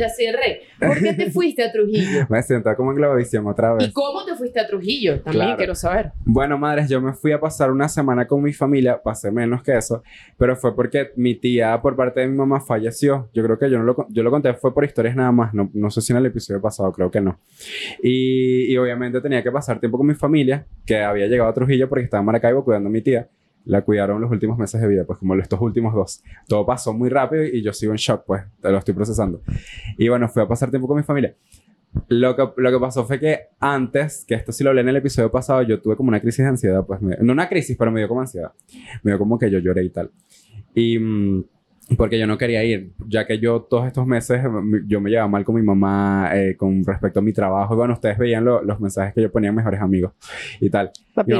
[0.00, 0.60] Ya rey.
[0.78, 2.26] ¿Por qué te fuiste a Trujillo?
[2.28, 3.88] Me siento como en Globovisión otra vez.
[3.88, 5.20] ¿Y cómo te fuiste a Trujillo?
[5.20, 5.56] También Claro.
[5.58, 6.12] quiero saber.
[6.24, 9.76] Bueno, madres, yo me fui a pasar una semana con mi familia, pasé menos que
[9.76, 10.02] eso,
[10.38, 13.28] pero fue porque mi tía por parte de mi mamá falleció.
[13.34, 15.70] Yo creo que yo no lo, yo lo conté, fue por historias nada más, no,
[15.74, 17.38] no sé si en el episodio pasado, creo que no.
[18.02, 21.88] Y, y obviamente tenía que pasar tiempo con mi familia, que había llegado a Trujillo
[21.88, 23.28] porque estaba en Maracaibo cuidando a mi tía.
[23.66, 26.22] La cuidaron los últimos meses de vida, pues como estos últimos dos.
[26.48, 29.42] Todo pasó muy rápido y yo sigo en shock, pues, te lo estoy procesando.
[29.98, 31.34] Y bueno, fui a pasar tiempo con mi familia.
[32.08, 34.96] Lo que, lo que pasó fue que antes, que esto sí lo hablé en el
[34.96, 37.90] episodio pasado, yo tuve como una crisis de ansiedad, pues, me- no una crisis, pero
[37.90, 38.52] me dio como ansiedad.
[39.02, 40.10] Me dio como que yo lloré y tal.
[40.74, 41.44] Y mm,
[41.98, 45.28] porque yo no quería ir, ya que yo todos estos meses mm, yo me llevaba
[45.28, 47.74] mal con mi mamá eh, con respecto a mi trabajo.
[47.74, 50.12] Y bueno, ustedes veían lo- los mensajes que yo ponía a mejores amigos
[50.60, 50.90] y tal.
[51.14, 51.32] Papi,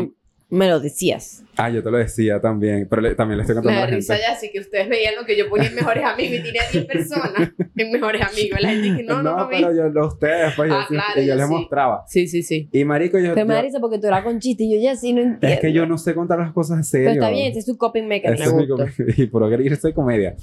[0.50, 1.44] me lo decías.
[1.56, 3.96] Ah, yo te lo decía también, pero le- también le estoy contando a da la
[3.96, 4.26] risa gente.
[4.28, 6.84] ya, así que ustedes veían lo que yo ponía en mejores amigos y tenía 10
[6.86, 8.60] personas en mejores amigos.
[8.60, 9.56] La gente que no, no, lo vi.
[9.56, 11.52] pero yo lo ustedes, pues, yo, Ah, sí- claro, y yo yo les sí.
[11.54, 12.04] mostraba.
[12.08, 12.68] Sí, sí, sí.
[12.72, 14.80] Y marico, yo, Pero me da yo- risa porque tú eras con chiste y yo
[14.82, 15.46] ya sí no entiendo.
[15.54, 17.08] es que yo no sé contar las cosas en serio.
[17.10, 18.58] Pero está bien, ese es tu coping mechanism.
[18.98, 19.18] es.
[19.18, 20.34] Y por reírse de comedia.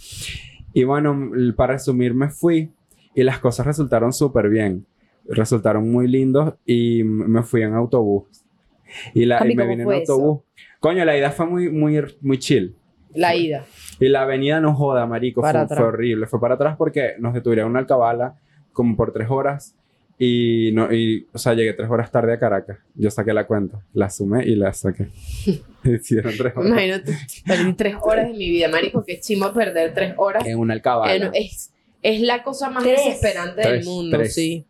[0.73, 2.71] Y bueno, para resumir, me fui
[3.15, 4.85] y las cosas resultaron súper bien.
[5.29, 8.23] Resultaron muy lindos y me fui en autobús.
[9.13, 10.13] Y, la, y me ¿cómo vine en fue eso?
[10.13, 10.41] autobús.
[10.79, 12.75] Coño, la ida fue muy, muy, muy chill.
[13.13, 13.65] La ida.
[13.99, 15.41] Y la avenida no joda, marico.
[15.41, 16.27] Para Fue, fue horrible.
[16.27, 18.35] Fue para atrás porque nos detuvieron en una alcabala
[18.73, 19.75] como por tres horas.
[20.19, 22.79] Y, no, y, o sea, llegué tres horas tarde a Caracas.
[22.95, 25.07] Yo saqué la cuenta, la sumé y la saqué.
[25.83, 26.69] Hicieron tres horas.
[26.71, 27.13] Imagínate,
[27.45, 30.45] perdí tres horas de mi vida, marico, que chimo perder tres horas.
[30.45, 31.25] En una alcabala.
[31.25, 31.71] No, es,
[32.01, 33.03] es la cosa más Tres.
[33.05, 34.33] desesperante del Tres, mundo, tres.
[34.33, 34.65] sí.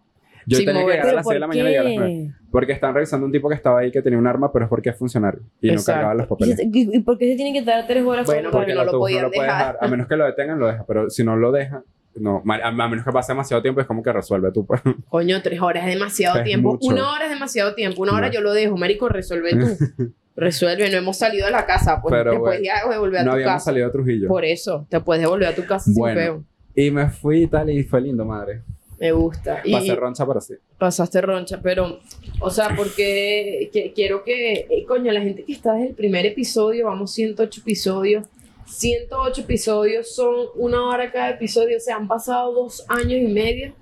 [0.46, 0.96] Yo sin tenía que mover.
[0.96, 2.34] llegar a ¿Pero las 6 de la mañana y llegar a las 9.
[2.58, 4.90] Porque están revisando un tipo que estaba ahí que tenía un arma, pero es porque
[4.90, 5.42] es funcionario.
[5.62, 6.60] Y no cargaba los papeles.
[6.60, 8.26] ¿Y, y por qué se tienen que dar tres horas?
[8.26, 9.78] Bueno, para- porque no lo podían puede dejar.
[9.80, 10.84] A menos que lo detengan, lo deja.
[10.88, 11.84] Pero si no lo deja,
[12.16, 12.42] no.
[12.48, 14.66] A, menos que pase demasiado tiempo, es como que resuelve tú.
[14.66, 14.82] Pues.
[15.10, 16.72] Coño, tres horas es demasiado Es tiempo.
[16.72, 16.88] mucho.
[16.88, 18.02] Una hora es demasiado tiempo.
[18.02, 18.34] Una hora No.
[18.34, 20.14] yo lo dejo, marico, resuelve tú.
[20.36, 23.36] resuelve, no hemos salido de la casa, pues Pero te puedes devolver a No tu
[23.36, 23.66] habíamos casa.
[23.66, 24.28] salido a Trujillo.
[24.28, 26.20] Por eso, te puedes devolver a tu casa Bueno.
[26.20, 26.44] sin feo.
[26.76, 28.62] Y me fui y tal, y fue lindo, madre.
[29.00, 29.62] Me gusta.
[29.64, 30.54] Y Pasé roncha, pero sí.
[30.78, 32.00] pasaste roncha, pero,
[32.40, 36.26] o sea, porque que- quiero que, eh, coño, la gente que está desde el primer
[36.26, 38.26] episodio, vamos 108 episodios,
[38.66, 43.74] 108 episodios son una hora cada episodio, o sea, han pasado dos años y medio,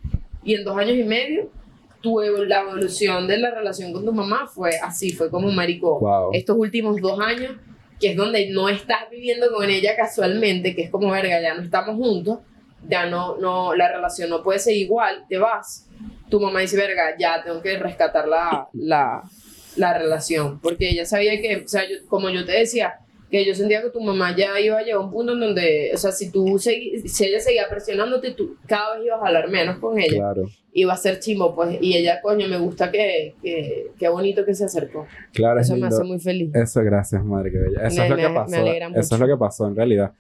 [0.44, 1.50] y en dos años y medio,
[2.02, 6.00] tu, evo- la evolución de la relación con tu mamá fue así, fue como marico,
[6.00, 6.32] Wow.
[6.34, 7.54] estos últimos dos años,
[8.00, 11.64] que es donde no estás viviendo con ella casualmente, que es como, verga, ya no
[11.64, 12.40] estamos juntos,
[12.90, 15.88] ya no, no, la relación no puede ser igual, te vas.
[16.30, 19.24] Tu mamá dice, verga, ya tengo que rescatar la, la,
[19.76, 22.96] la relación, porque ella sabía que, o sea, yo- como yo te decía,
[23.30, 25.92] que yo sentía que tu mamá ya iba a llegar a un punto en donde,
[25.94, 29.50] o sea, si tú segui- si ella seguía presionándote, tú cada vez ibas a hablar
[29.50, 30.44] menos con ella Claro.
[30.74, 34.54] iba a ser chimbo, pues, y ella, coño, me gusta que, que, qué bonito que
[34.54, 35.08] se acercó.
[35.34, 35.96] Claro, es Eso me lindo.
[35.96, 36.54] hace muy feliz.
[36.54, 37.88] Eso, gracias, madre, que bella.
[37.88, 38.56] Eso Me- es lo me- que me pasó.
[38.58, 39.00] alegra mucho.
[39.02, 40.12] Eso es lo que pasó, en realidad.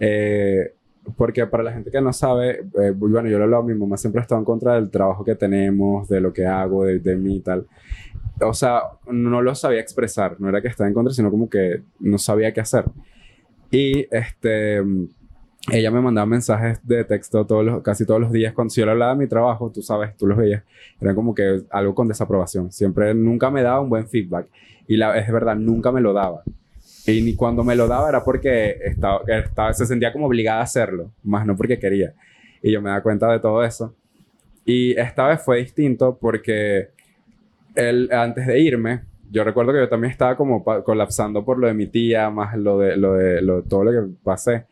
[0.00, 0.72] Eh,
[1.16, 4.20] porque para la gente que no sabe, eh, bueno, yo lo hablo, mi mamá siempre
[4.20, 7.36] ha estado en contra del trabajo que tenemos, de lo que hago, de, de mí
[7.36, 7.66] y tal.
[8.40, 11.82] O sea, no lo sabía expresar, no era que estaba en contra, sino como que
[12.00, 12.84] no sabía qué hacer.
[13.70, 14.82] Y este,
[15.70, 18.54] ella me mandaba mensajes de texto todos los, casi todos los días.
[18.54, 20.62] Cuando yo le hablaba de mi trabajo, tú sabes, tú los veías,
[21.00, 22.72] era como que algo con desaprobación.
[22.72, 24.46] Siempre, nunca me daba un buen feedback.
[24.86, 26.42] Y la, es verdad, nunca me lo daba.
[27.08, 30.64] Y ni cuando me lo daba era porque estaba, estaba, se sentía como obligada a
[30.64, 32.12] hacerlo, más no porque quería.
[32.62, 33.94] Y yo me daba cuenta de todo eso.
[34.64, 36.90] Y esta vez fue distinto porque
[37.74, 41.74] él, antes de irme, yo recuerdo que yo también estaba como colapsando por lo de
[41.74, 44.66] mi tía, más lo de, lo de lo, todo lo que pasé.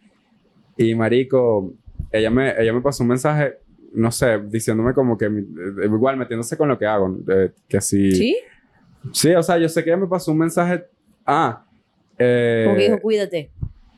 [0.77, 1.73] Y marico,
[2.13, 3.59] ella me, ella me pasó un mensaje,
[3.95, 5.27] no sé, diciéndome como que,
[5.85, 8.13] igual metiéndose con lo que hago, eh, que si...
[8.13, 8.37] ¿Sí?
[9.13, 10.85] Sí, o sea, yo sé que ella me pasó un mensaje,
[11.25, 11.65] ah,
[12.19, 13.51] eh, Como que dijo, cuídate.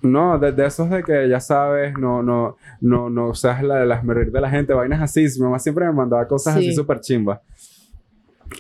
[0.03, 3.87] no, de, de esos de que ya sabes, no, no, no, no seas la de
[3.87, 5.27] las reír de la gente, vainas así.
[5.39, 6.61] Mi mamá siempre me mandaba cosas Sí.
[6.61, 7.41] así súper chimbas.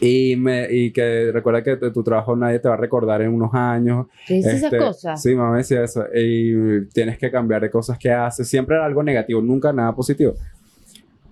[0.02, 3.54] Y, me, y que recuerda que tu trabajo nadie te va a recordar en unos
[3.54, 4.06] años.
[4.26, 5.22] ¿Te dice Este, esas cosas?
[5.22, 6.04] Sí, mamá decía eso.
[6.14, 8.46] Y tienes que cambiar de cosas que haces.
[8.46, 10.34] Siempre era algo negativo, nunca nada positivo.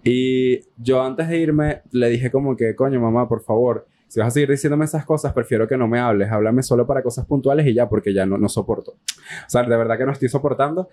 [0.02, 3.86] Y yo antes de irme le dije como que, coño, mamá, por favor,
[4.16, 6.32] si vas a seguir diciéndome esas cosas, prefiero que no me hables.
[6.32, 8.92] Háblame solo para cosas puntuales y ya, porque ya no, no soporto.
[8.92, 10.88] O sea, de verdad que no estoy soportando.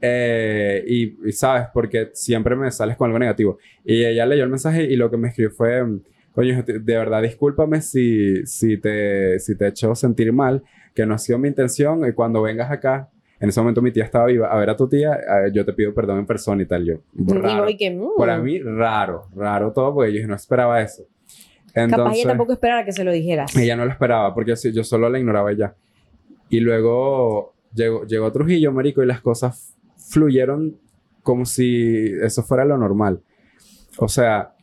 [0.00, 3.58] Eh, y, y sabes, porque siempre me sales con algo negativo.
[3.84, 5.84] Y ella leyó el mensaje y lo que me escribió fue,
[6.30, 10.62] coño, de verdad discúlpame si, si, te, si te he hecho sentir mal,
[10.94, 12.06] que no ha sido mi intención.
[12.08, 13.10] Y cuando vengas acá,
[13.40, 15.72] en ese momento mi tía estaba viva, a ver a tu tía, eh, yo te
[15.72, 16.84] pido perdón en persona y tal.
[16.84, 17.68] Yo, raro.
[17.68, 21.02] Y que, mm, Para mí, raro, raro todo, porque yo no esperaba eso.
[21.72, 23.54] Capaz Entonces, ella tampoco esperara que se lo dijeras.
[23.56, 25.74] ella no lo esperaba, porque yo, solo la ignoraba ya.
[26.48, 30.78] Y luego llegó, llegó Trujillo, marico, y las cosas fluyeron
[31.22, 33.20] como si eso fuera lo normal.
[33.98, 34.54] O sea,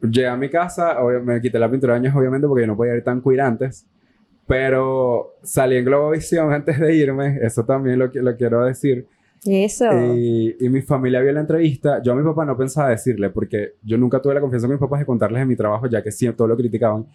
[0.00, 2.94] llegué a mi casa, me quité la pintura de años, obviamente, porque yo no podía
[2.94, 3.86] ir tan cuidantes.
[4.46, 9.06] Pero salí en Globovisión antes de irme, eso también lo, lo quiero decir.
[9.44, 9.86] Eso.
[10.16, 12.02] Y, y mi familia vio la entrevista.
[12.02, 14.80] Yo a mi papá no pensaba decirle, porque yo nunca tuve la confianza con mis
[14.80, 17.06] papás de contarles de mi trabajo, ya que siempre todo lo criticaban.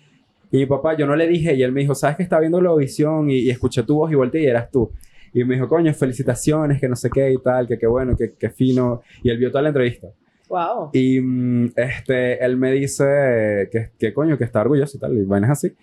[0.51, 2.59] Y mi papá, yo no le dije, y él me dijo, ¿sabes que estaba viendo
[2.59, 4.91] Globovisión y, y escuché tu voz y volteé y eras tú?
[5.33, 8.33] Y me dijo, coño, felicitaciones, que no sé qué y tal, que qué bueno, que,
[8.33, 9.01] que fino.
[9.23, 10.09] Y él vio toda la entrevista.
[10.47, 10.91] Wow.
[10.93, 15.25] Y mm, este, él me dice que, que coño, que está orgulloso y tal, y
[15.25, 15.73] vainas así.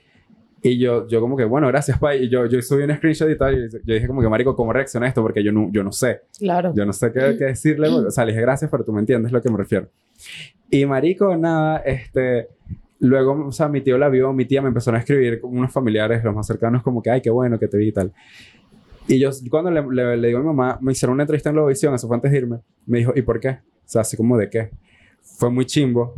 [0.63, 2.15] Y yo, yo como que, bueno, gracias, pa.
[2.15, 4.73] Y yo, yo subí un screenshot y tal, y yo dije como que, marico, ¿cómo
[4.73, 5.23] reacciona esto?
[5.23, 6.23] Porque yo no, yo no sé.
[6.39, 6.73] Claro.
[6.75, 9.33] Yo no sé qué, qué decirle, o sea, le dije gracias, pero tú me entiendes
[9.33, 9.89] lo que me refiero.
[10.71, 12.49] Y marico, nada, este,
[12.99, 15.73] luego, o sea, mi tío la vio, mi tía me empezó a escribir con unos
[15.73, 18.13] familiares, los más cercanos, como que, ay, qué bueno que te vi y tal.
[19.09, 21.55] Y yo, cuando le, le, le digo a mi mamá, me hicieron una entrevista en
[21.55, 23.49] Globovisión, eso fue antes de irme, me dijo, ¿y por qué?
[23.49, 24.71] O sea, así como de qué.
[25.23, 26.15] Fue muy chimbo.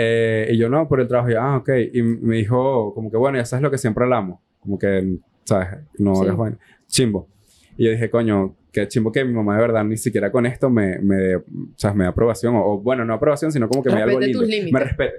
[0.00, 1.70] Eh, y yo, no, por el trabajo, y yo, ah, ok.
[1.92, 5.68] Y me dijo, como que, bueno, ya sabes lo que siempre hablamos, como que, ¿sabes?
[5.98, 6.26] No Sí.
[6.28, 6.56] es bueno.
[6.86, 7.28] Chimbo.
[7.76, 10.68] Y yo dije, coño, qué chimbo que mi mamá de verdad ni siquiera con esto
[10.70, 11.42] me, me, o
[11.76, 12.54] sea, me da aprobación.
[12.56, 14.40] O, o, bueno, no aprobación, sino como que me da algo Respete lindo.
[14.40, 14.72] tus límites.
[14.72, 15.14] Me respete.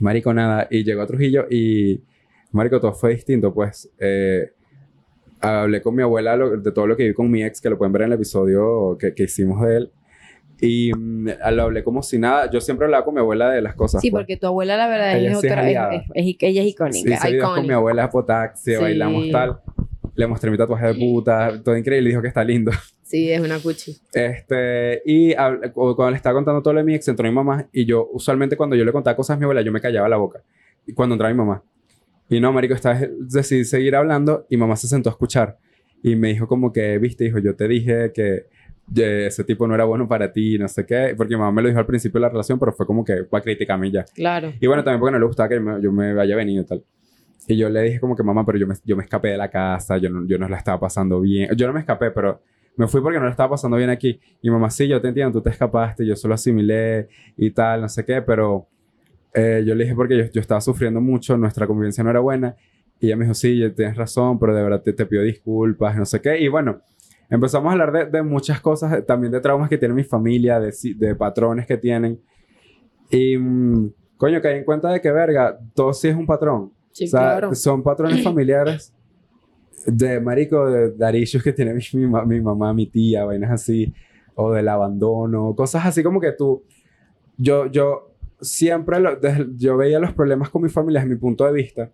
[0.00, 0.66] Marico, nada.
[0.70, 2.00] Y llegó a Trujillo y,
[2.52, 3.52] Marico, todo fue distinto.
[3.54, 4.50] Pues eh,
[5.40, 7.78] hablé con mi abuela lo- de todo lo que vi con mi ex, que lo
[7.78, 9.90] pueden ver en el episodio que, que hicimos de él.
[10.66, 12.50] Y mm, lo hablé como si nada.
[12.50, 14.00] Yo siempre hablaba con mi abuela de las cosas.
[14.00, 14.22] Sí, pues.
[14.22, 15.68] porque tu abuela, la verdad, Ella es sí otra.
[15.68, 17.14] Es, es- ella es Sí, icónica.
[17.14, 18.80] hice videos con mi abuela Potaxi, Sí.
[18.80, 19.60] bailamos tal.
[20.16, 22.70] Le mostré mi tatuaje de puta, todo increíble, dijo que está lindo.
[23.06, 23.94] Sí, es una cuchi.
[24.14, 25.34] Este, y
[25.74, 28.56] cuando le estaba contando todo lo de mi ex, entró mi mamá y yo, usualmente
[28.56, 30.42] cuando yo le contaba cosas a mi abuela, yo me callaba la boca.
[30.86, 31.62] Y cuando entraba mi mamá.
[32.30, 35.58] Y no, marico, esta vez decidí seguir hablando y mamá se sentó a escuchar.
[36.02, 38.46] Y me dijo como que, viste, hijo, yo te dije que
[38.94, 41.14] ese tipo no era bueno para ti, no sé qué.
[41.16, 43.24] Porque mi mamá me lo dijo al principio de la relación, pero fue como que
[43.24, 44.04] para criticarme ya.
[44.04, 44.52] Claro.
[44.60, 46.84] Y bueno, también porque no le gustaba que me- yo me haya venido y tal.
[47.46, 49.50] Y yo le dije como que, mamá, pero yo me, yo me escapé de la
[49.50, 51.50] casa, yo no, yo no la estaba pasando bien.
[51.56, 52.40] Yo no me escapé, pero
[52.76, 54.18] me fui porque no la estaba pasando bien aquí.
[54.42, 57.88] Y mamá, sí, yo te entiendo, tú te escapaste, yo solo asimilé y tal, no
[57.88, 58.66] sé qué, pero
[59.34, 62.56] eh, yo le dije porque yo, yo estaba sufriendo mucho, nuestra convivencia no era buena.
[63.00, 66.06] Y ella me dijo, sí, tienes razón, pero de verdad te, te pido disculpas, no
[66.06, 66.38] sé qué.
[66.40, 66.80] Y bueno,
[67.30, 70.60] empezamos a hablar de, de muchas cosas, eh, también de traumas que tiene mi familia,
[70.60, 72.20] de, de patrones que tienen.
[73.10, 76.72] Y, mm, coño, caí en cuenta de que, verga, todo sí es un patrón.
[76.92, 77.54] Sí, o sea, claro.
[77.54, 78.92] son patrones familiares
[79.86, 83.92] de marico, de darillos que tiene mi, mi, mi mamá, mi tía, vainas así,
[84.34, 86.62] o del abandono, cosas así como que tú,
[87.36, 88.10] yo, yo
[88.40, 91.90] siempre, lo- desde- yo veía los problemas con mi familia desde mi punto de vista,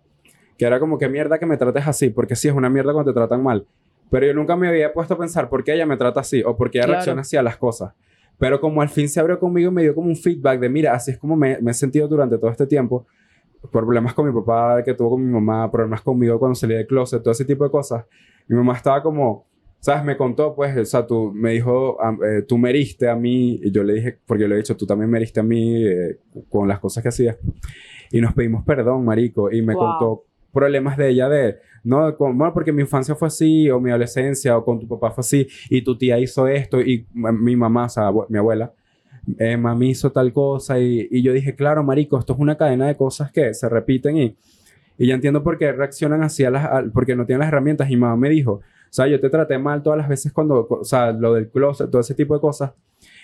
[0.57, 3.11] que era como que mierda que me trates así, porque sí es una mierda cuando
[3.11, 3.65] te tratan mal,
[4.11, 6.55] pero yo nunca me había puesto a pensar por qué ella me trata así, o
[6.55, 6.97] por qué ella Claro.
[6.97, 7.93] reacciona así a las cosas.
[8.37, 10.93] Pero como al fin se abrió conmigo y me dio como un feedback de, mira,
[10.93, 13.07] así es como me, me he sentido durante todo este tiempo,
[13.71, 17.21] problemas con mi papá que tuvo con mi mamá, problemas conmigo cuando salí del closet,
[17.21, 18.05] todo ese tipo de cosas.
[18.47, 19.45] Mi mamá estaba como,
[19.79, 20.03] ¿sabes?
[20.03, 23.59] Me contó, pues, o sea, tú me dijo, am- eh, tú me heriste a mí,
[23.63, 25.85] y yo le dije, porque yo le he dicho, tú también me heriste a mí
[25.85, 26.19] eh,
[26.49, 27.37] con las cosas que hacías.
[28.11, 29.79] Y nos pedimos perdón, marico, y me Wow.
[29.99, 34.57] contó problemas de ella de, no, como, porque mi infancia fue así, o mi adolescencia,
[34.57, 38.25] o con tu papá fue así, y tu tía hizo esto, y mi mamá, o
[38.29, 38.73] mi abuela,
[39.37, 42.87] eh, mami hizo tal cosa, y, y yo dije, claro, marico, esto es una cadena
[42.87, 44.35] de cosas que se repiten, y,
[44.97, 47.97] y ya entiendo por qué reaccionan así, a las, porque no tienen las herramientas, y
[47.97, 51.11] mamá me dijo, o sea, yo te traté mal todas las veces cuando, o sea,
[51.11, 52.73] lo del closet, todo ese tipo de cosas,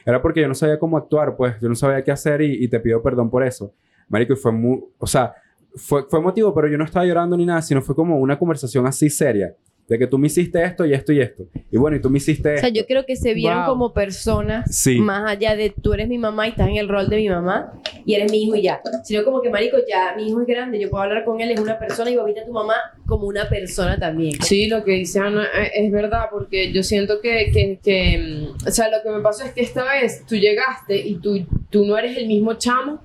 [0.05, 2.67] era porque yo no sabía cómo actuar, pues, yo no sabía qué hacer, y, y
[2.69, 3.73] te pido perdón por eso.
[4.09, 5.33] Marico, y fue muy, o sea,
[5.75, 8.85] fue, fue emotivo, pero yo no estaba llorando ni nada, sino fue como una conversación
[8.87, 9.53] así seria.
[9.87, 11.45] De que tú me hiciste esto y esto y esto.
[11.71, 12.67] Y bueno, y tú me hiciste O esto.
[12.67, 13.67] sea, yo creo que se vieron Wow.
[13.69, 14.99] como personas Sí.
[14.99, 17.71] más allá de tú eres mi mamá y estás en el rol de mi mamá
[18.05, 18.81] y eres mi hijo y ya.
[19.05, 21.59] Sino como que, marico, ya mi hijo es grande, yo puedo hablar con él, es
[21.61, 22.73] una persona y ahorita tu mamá
[23.05, 24.33] como una persona también.
[24.41, 28.17] Sí, lo que dice Ana eh, es verdad, porque yo siento que, que, que,
[28.61, 31.45] mm, o sea, lo que me pasó es que esta vez tú llegaste y tú,
[31.69, 33.01] tú no eres el mismo chamo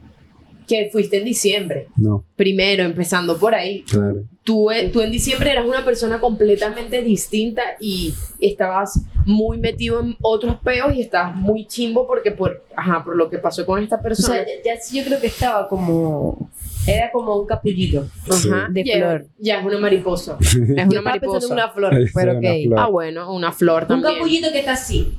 [0.67, 1.89] que fuiste en diciembre.
[1.97, 3.83] No, Primero, empezando por ahí.
[3.83, 4.25] claro.
[4.45, 10.17] Tú, eh, tú en diciembre eras una persona completamente distinta y estabas muy metido en
[10.21, 13.97] otros peos y estabas muy chimbo porque por, ajá, por lo que pasó con esta
[13.97, 14.35] O persona.
[14.35, 16.51] sea, ya, ya sí yo creo que estaba como...
[16.89, 18.09] Era como un capullito.
[18.29, 19.27] Ajá, de ya- flor.
[19.39, 20.37] Ya es una mariposa.
[20.41, 21.47] Es una estaba mariposa.
[21.47, 22.45] en una flor, pero ok.
[22.65, 22.79] flor.
[22.81, 24.15] Ah, bueno, una flor Un también.
[24.15, 25.13] capullito que está así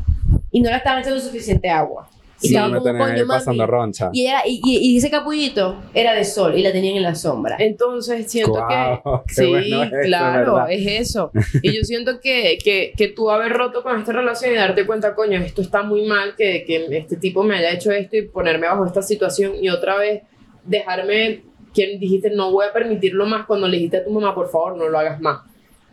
[0.52, 2.10] y no le estaban echando suficiente agua.
[2.44, 4.10] Y Sí, estaba me como, coño, pasando roncha.
[4.14, 7.16] Y, era, y, y- y ese capullito era de sol y la tenían en la
[7.16, 7.56] sombra.
[7.58, 11.32] Entonces siento que sí, bueno claro, es eso.
[11.62, 15.16] Y yo siento que, que, que tú haber roto con esta relación y darte cuenta,
[15.16, 18.68] coño, esto está muy mal, que, que este tipo me haya hecho esto y ponerme
[18.68, 20.24] bajo esta situación y otra vez
[20.66, 24.50] dejarme, que dijiste, no voy a permitirlo más cuando le dijiste a tu mamá, por
[24.50, 25.42] favor, no lo hagas más.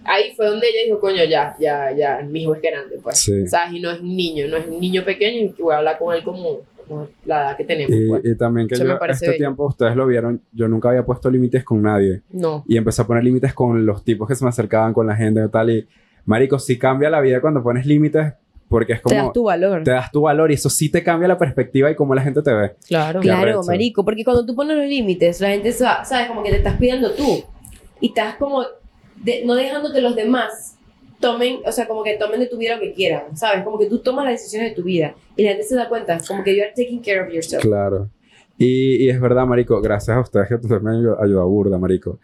[0.05, 3.19] Ahí fue donde ella dijo, coño, ya, ya, ya, mi hijo es grande, pues.
[3.19, 3.47] Sí.
[3.47, 3.75] ¿Sabes?
[3.75, 6.15] Y no es un niño, no es un niño pequeño y voy a hablar con
[6.15, 8.25] él como, como la edad que tenemos, pues.
[8.25, 9.39] Y, y también que Eso yo, este bello.
[9.39, 12.23] tiempo, ustedes lo vieron, yo nunca había puesto límites con nadie.
[12.31, 12.65] No.
[12.67, 15.43] Y empecé a poner límites con los tipos que se me acercaban, con la gente
[15.45, 15.71] y tal.
[15.71, 15.87] Y,
[16.25, 18.33] marico, sí cambia la vida cuando pones límites,
[18.69, 19.15] porque es como...
[19.15, 19.83] Te das tu valor.
[19.85, 22.41] te das tu valor y eso sí te cambia la perspectiva y cómo la gente
[22.41, 22.73] te ve.
[22.89, 23.21] Claro.
[23.21, 26.57] Claro, marico, porque cuando tú pones los límites, la gente sa- sabes como que te
[26.57, 27.45] estás cuidando tú
[28.01, 28.65] y estás como
[29.23, 30.77] de- no dejando que los demás
[31.21, 33.63] tomen, o sea, como que tomen de tu vida lo que quieran, ¿sabes?
[33.63, 36.19] Como que tú tomas las decisiones de tu vida y la gente se da cuenta,
[36.27, 37.63] como que you are taking care of yourself.
[37.63, 38.09] Claro.
[38.57, 41.79] Y, y es verdad, marico, gracias a ustedes que tú me ayudó, ayudó a burda,
[41.79, 42.19] marico.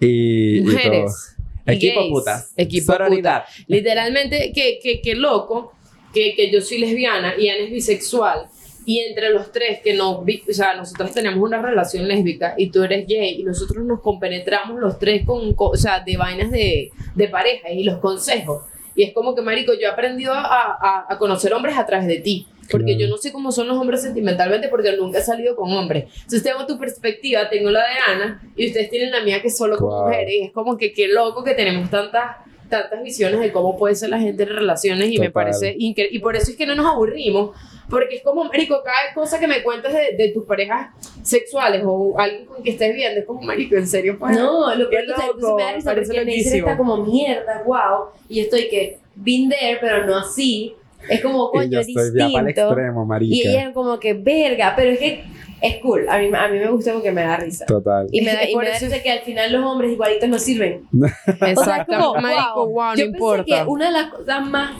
[0.00, 0.72] Y, y todo.
[0.72, 1.36] Mujeres.
[1.66, 2.12] y Equipo gays.
[2.12, 2.52] putas.
[2.56, 3.44] Equipo Sororidad.
[3.66, 5.72] Literalmente, que, que, que loco
[6.14, 8.46] que, que yo soy lesbiana y Ana es bisexual.
[8.90, 12.70] Y entre los tres, que nos, vi- o sea, nosotros tenemos una relación lésbica y
[12.70, 16.50] tú eres gay y nosotros nos compenetramos los tres con, co- o sea, de vainas
[16.50, 18.62] de, de pareja y los consejos.
[18.96, 22.06] Y es como que, marico, yo he aprendido a, a, a conocer hombres a través
[22.08, 22.46] de ti.
[22.70, 23.00] Porque Claro.
[23.00, 26.04] yo no sé cómo son los hombres sentimentalmente porque nunca he salido con hombres.
[26.14, 29.76] Entonces tengo tu perspectiva, tengo la de Ana y ustedes tienen la mía que solo
[29.76, 30.04] con Wow.
[30.06, 30.34] mujeres.
[30.34, 32.36] Y es como que qué loco que tenemos tantas
[32.68, 35.32] tantas visiones de cómo puede ser la gente en relaciones y me Total.
[35.32, 36.16] parece increíble.
[36.16, 37.50] Y por eso es que no nos aburrimos,
[37.90, 40.88] porque es como, marico, cada cosa que me cuentas de, de tus parejas
[41.22, 44.36] sexuales o alguien con que estés viendo, es como, marico, en serio, pues.
[44.36, 46.68] No, lo peor es que loco, me da risa parece porque me dicen loquísimo.
[46.68, 50.74] está como mierda, wow, y yo estoy que been there, pero no así.
[51.08, 52.68] Es como, Y coño, yo es estoy ya para el distinto.
[52.68, 53.34] extremo, marica.
[53.34, 55.24] Y ella como que, verga, pero es que
[55.62, 56.06] es cool.
[56.08, 57.64] A mí, a mí me gusta porque me da risa.
[57.66, 58.06] Total.
[58.12, 60.38] Y me da, y Por me da risa que al final los hombres igualitos no
[60.38, 60.86] sirven.
[60.92, 61.54] Exactamente.
[61.60, 62.70] O sea, es como, marico, wow.
[62.70, 63.44] wow, no Yo importa.
[63.44, 64.72] pensé que una de las cosas más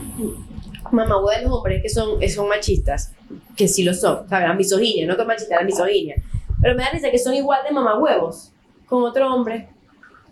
[0.91, 3.13] mamahuevas de los hombres que son, que son machistas,
[3.57, 4.49] que sí lo son, ¿sabes?
[4.49, 6.17] La misoginia, no que machistas, la misoginia.
[6.61, 8.53] Pero me da risa que son igual de mamahuevos
[8.87, 9.69] con otro hombre.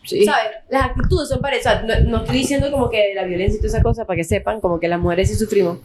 [0.05, 0.25] Sí.
[0.25, 0.53] ¿Sabes?
[0.71, 1.85] Las actitudes son parecidas.
[1.85, 4.61] No, no estoy diciendo como que la violencia y toda esa cosa para que sepan,
[4.61, 5.79] como que las mujeres sí sufrimos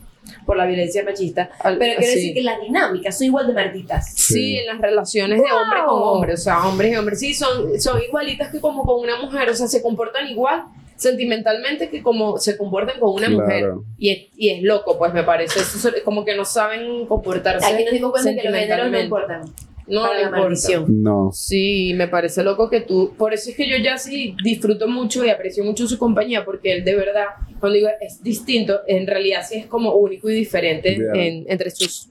[0.45, 1.49] por la violencia machista.
[1.59, 2.15] Al- Pero quiero sí.
[2.19, 4.13] decir que las dinámicas son igual de malditas.
[4.15, 7.79] Sí, en las relaciones de hombre con hombre, o sea, hombres y hombres, sí, son,
[7.81, 10.63] son igualitas que como con una mujer, o sea, se comportan igual
[10.95, 13.41] sentimentalmente que como se comportan con una Claro.
[13.41, 13.71] mujer.
[13.97, 17.65] Y es, y es loco, pues me parece, eso es como que no saben comportarse.
[17.65, 19.41] Aquí nos dimos cuenta que los géneros no importan.
[19.85, 20.41] No, para no la importa.
[20.43, 21.03] maldición.
[21.03, 21.29] No.
[21.33, 25.25] Sí, me parece loco que tú, por eso es que yo ya sí disfruto mucho
[25.25, 27.25] y aprecio mucho su compañía, porque él de verdad,
[27.59, 31.21] cuando digo es distinto, en realidad sí es como único y diferente Ya.
[31.21, 32.07] en- entre sus,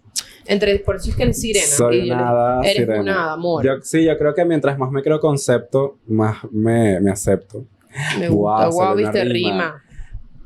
[0.46, 1.64] entre, por eso es que eres sirena.
[1.66, 3.00] Soy y yo le- nada eres sirena.
[3.00, 3.64] una amor.
[3.64, 7.64] Yo, sí, yo creo que mientras más me creo concepto, más me, me acepto.
[8.18, 9.32] Me gusta, sale una viste, rima.
[9.32, 9.82] rima.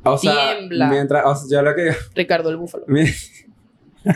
[0.04, 0.88] O sea, Tiembla.
[0.88, 1.92] mientras, o sea, yo lo que...
[2.14, 2.84] Ricardo el Búfalo.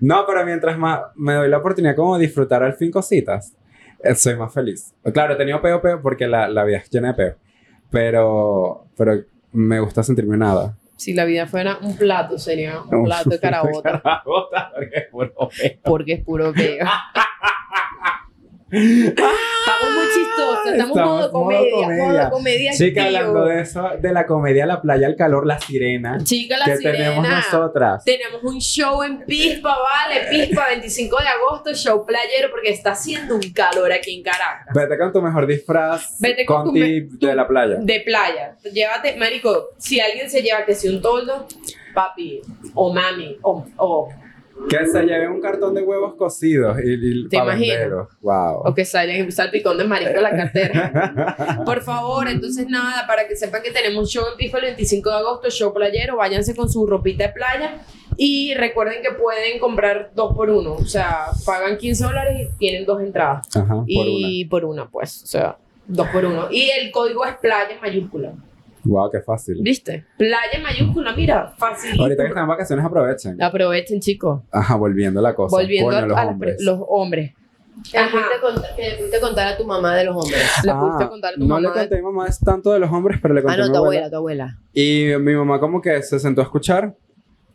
[0.00, 3.54] no, pero mientras más me doy la oportunidad como de disfrutar al fin cositas,
[4.02, 4.92] eh, soy más feliz.
[5.12, 7.36] Claro, he tenido peo, peo, porque la, la vida es llena de peo.
[7.90, 9.22] Pero, pero
[9.52, 10.76] me gusta sentirme nada.
[10.96, 14.00] Si la vida fuera un plato, sería un plato de carabota.
[14.02, 15.78] Carabota, porque es puro peo.
[15.84, 16.86] porque es puro peo.
[18.74, 22.04] Estamos muy chistosos, estamos, Estamos modo modo comedia, comedia.
[22.24, 23.18] modo comedia Chica, activo.
[23.20, 26.18] hablando de eso, de la comedia, la playa, el calor, la sirena.
[26.24, 26.96] Chica, la que sirena.
[26.98, 28.04] tenemos nosotras.
[28.04, 33.36] Tenemos un show en Pispa, vale, Pispa, 25 de agosto, show playero, porque está haciendo
[33.36, 34.74] un calor aquí en Caracas.
[34.74, 36.16] Vete con tu mejor disfraz.
[36.20, 37.76] Vete con Conti tu- de la playa.
[37.80, 38.56] De playa.
[38.72, 41.46] Llévate, marico, si alguien se lleva que si un toldo,
[41.94, 42.40] papi,
[42.74, 44.08] o mami, o, o,
[44.68, 48.08] Que se lleve un cartón de huevos cocidos y, y ¿Te imaginas?
[48.20, 48.62] Wow.
[48.64, 51.62] o que salgan salpicón de marico en la cartera.
[51.66, 55.16] Por favor, entonces nada, para que sepan que tenemos show en Pispa el 25 de
[55.16, 57.82] agosto, show playero, váyanse con su ropita de playa.
[58.16, 62.86] Y recuerden que pueden comprar dos por uno, o sea, pagan 15 dólares y tienen
[62.86, 63.48] dos entradas.
[63.56, 63.88] Ajá, por una.
[63.88, 66.48] y por una, pues, o sea, dos por uno.
[66.50, 68.32] Y el código es playa en mayúscula.
[68.84, 69.58] Wow, qué fácil.
[69.62, 70.04] ¿Viste?
[70.18, 71.98] Playa en mayúscula, mira, fácil.
[72.00, 73.42] Ahorita que están en vacaciones, aprovechen.
[73.42, 74.42] Aprovechen, chicos.
[74.52, 75.56] Ajá, volviendo a la cosa.
[75.56, 76.56] Volviendo Coño, a, los a hombres.
[76.62, 77.32] los hombres.
[77.90, 80.42] Que le pudiste contar, que le pudiste contar a tu mamá de los hombres.
[80.64, 81.60] Le Ah, pudiste contar a tu no mamá.
[81.60, 83.64] le conté a mi mamá es tanto de los hombres, pero le conté Ah, no,
[83.64, 84.00] a mi tu abuela.
[84.06, 84.58] abuela, tu abuela.
[84.72, 86.94] Y mi mamá como que se sentó a escuchar.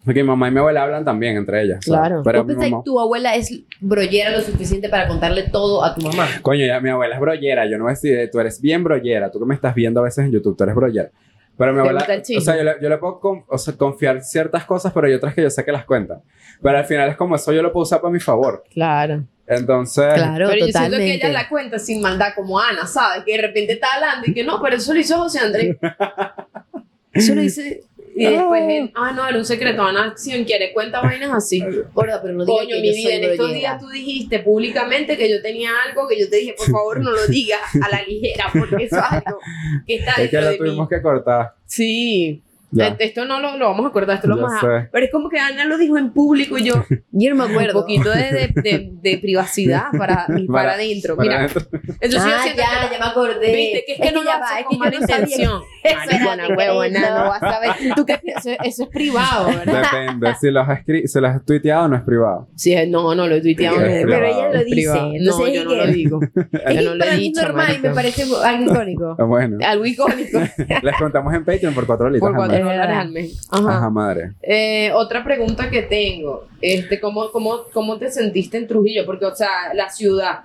[0.06, 1.80] Porque mi mamá y mi abuela hablan también entre ellas.
[1.86, 2.00] ¿sabes?
[2.08, 2.22] Claro.
[2.24, 2.84] Pero ¿Tú mi piensas mamá...
[2.84, 6.26] que tu abuela es brollera lo suficiente para contarle todo a tu mamá?
[6.42, 7.66] Coño, ya mi abuela es brollera.
[7.70, 9.30] Yo no voy a decir, tú eres bien brollera.
[9.30, 11.10] Tú que me estás viendo a veces en YouTube, tú eres brollera.
[11.58, 12.08] Pero mi ¿Te abuela,
[12.38, 15.14] o sea, yo le, yo le puedo con- o sea, confiar ciertas cosas, pero hay
[15.14, 16.22] otras que yo sé que las cuentan.
[16.64, 18.64] Pero al final es como eso yo lo puedo usar para mi favor.
[18.72, 19.26] Claro.
[19.46, 21.06] Entonces, Claro, pero yo siento totalmente.
[21.06, 23.24] que ella la cuenta sin maldad, como Ana, ¿sabes?
[23.26, 25.76] Que de repente está hablando y que no, pero eso lo hizo José Andrés.
[27.12, 27.82] Eso lo hice.
[28.20, 29.82] Y después él, ah, no, era un secreto.
[29.82, 31.62] Ana Acción quiere, cuenta vainas así.
[31.94, 34.40] Gorda, pero no digas Coño, que mi yo vida, soy en estos días tú dijiste
[34.40, 37.90] públicamente que yo tenía algo que yo te dije, por favor, no lo digas a
[37.90, 39.40] la ligera, porque eso es algo
[39.86, 40.58] que está es que dentro lo de mí.
[40.58, 41.54] tuvimos que cortar.
[41.66, 42.44] Sí.
[42.72, 42.88] Ya.
[42.90, 44.82] Eh, Esto no lo, lo vamos a acordar, esto lo Ya vamos a...
[44.82, 44.90] sé.
[44.92, 47.52] Pero es como que Ana lo dijo en público y yo, Yo no me un
[47.52, 47.82] acuerdo.
[47.82, 51.16] poquito de, de, de, de privacidad para, para, Para- adentro.
[51.16, 51.62] Para Mira, adentro.
[51.72, 52.94] entonces yo ah, siento ya, que...
[52.96, 53.56] ya me acordé.
[53.56, 55.62] Viste, que es que no lo ya hace va, es con que yo mala intención.
[55.84, 57.72] que Maricona, huevona, no vas a ver.
[57.96, 58.46] ¿Tú qué piensas?
[58.46, 59.84] Eso, eso es privado, ¿verdad?
[59.92, 60.36] Depende.
[60.40, 62.50] Si lo has, escri- si lo has tuiteado, no es privado.
[62.56, 63.78] Sí, no, no lo he tuiteado.
[63.78, 64.06] Es no es.
[64.06, 64.94] Pero ella lo Es dice.
[65.22, 66.20] no, es yo no que- lo digo.
[66.22, 69.16] Es Yo que no para mí es normal y me parece algo icónico.
[69.18, 70.40] Ah, Bueno, Algo icónico.
[70.84, 72.30] les contamos en Patreon por cuatro litros.
[72.60, 73.48] Es dólares al mes.
[73.52, 73.78] Ajá.
[73.78, 74.32] Ajá, madre.
[74.42, 79.06] Eh, otra pregunta que tengo, este, ¿cómo, cómo, ¿cómo te sentiste en Trujillo?
[79.06, 80.42] Porque, o sea, la ciudad,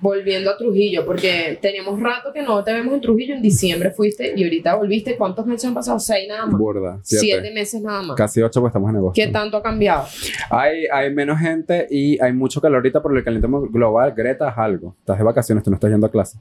[0.00, 4.32] volviendo a Trujillo, porque tenemos rato que no te vemos en Trujillo, en diciembre fuiste
[4.34, 6.00] y ahorita volviste, ¿cuántos meses han pasado?
[6.00, 6.58] ¿Seis nada más?
[6.58, 6.98] Burda.
[7.04, 7.52] Siete, Siete.
[7.52, 8.16] meses nada más.
[8.16, 9.14] Casi ocho, pues estamos en agosto.
[9.14, 10.04] ¿Qué tanto ha cambiado?
[10.50, 14.12] Hay, hay menos gente y hay mucho calor ahorita por el calentamiento global.
[14.16, 14.96] Greta, haz algo.
[14.98, 16.36] Estás de vacaciones, tú no estás yendo a clase.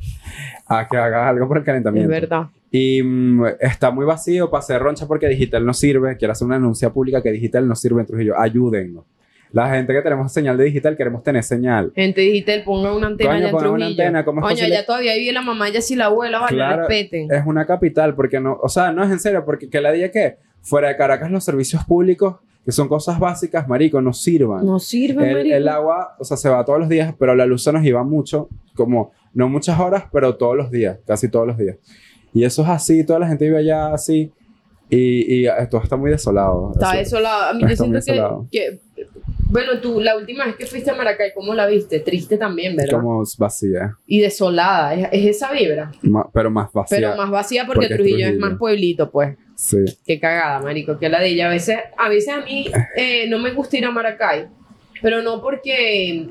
[0.65, 2.09] A que hagas algo por el Es calentamiento.
[2.09, 2.45] verdad.
[2.71, 6.15] Y mm, está muy vacío, pasé roncha porque digital no sirve.
[6.17, 8.39] Quiero hacer una anuncia pública que digital no sirve en Trujillo.
[8.39, 9.03] Ayúdennos.
[9.51, 11.91] La gente que tenemos señal de digital queremos tener señal.
[11.93, 13.75] Gente digital, ponga una antena Coño, allá en pongan Trujillo.
[13.75, 14.75] una antena, ¿cómo es Coño, posible?
[14.75, 17.29] ya todavía vive la mamá, ya sí la abuela, vale, Claro, respeten.
[17.29, 20.09] Es una capital porque no, o sea, no es en serio, porque que la día
[20.09, 24.65] que fuera de Caracas los servicios públicos, que son cosas básicas, marico, no sirvan.
[24.65, 25.55] No sirve, El, marico.
[25.57, 28.01] el agua, o sea, se va todos los días, pero la luz se nos iba
[28.05, 31.75] mucho, como no muchas horas, pero todos los días, casi todos los días.
[32.33, 34.31] Y eso es así, toda la gente vive allá así,
[34.89, 36.71] y, y todo está muy desolado.
[36.73, 37.43] Está Eso- desolado.
[37.49, 39.05] A mí yo siento que, que-
[39.49, 41.99] Bueno, tú, la última vez que fuiste a Maracay, ¿cómo la viste?
[41.99, 42.99] Triste también, ¿verdad?
[43.01, 44.93] Como vacía, Y desolada.
[44.95, 45.91] Es, es esa vibra.
[46.03, 46.97] ma- pero más vacía.
[46.97, 48.49] Pero más vacía porque, porque es Trujillo, es Trujillo.
[48.49, 49.37] más pueblito, pues.
[49.55, 49.77] Sí.
[50.05, 50.97] Qué cagada, marico.
[50.97, 51.47] Qué ladilla.
[51.47, 52.65] A veces, a veces a mí
[52.95, 54.47] eh, no me gusta ir a Maracay.
[55.01, 56.27] Pero no porque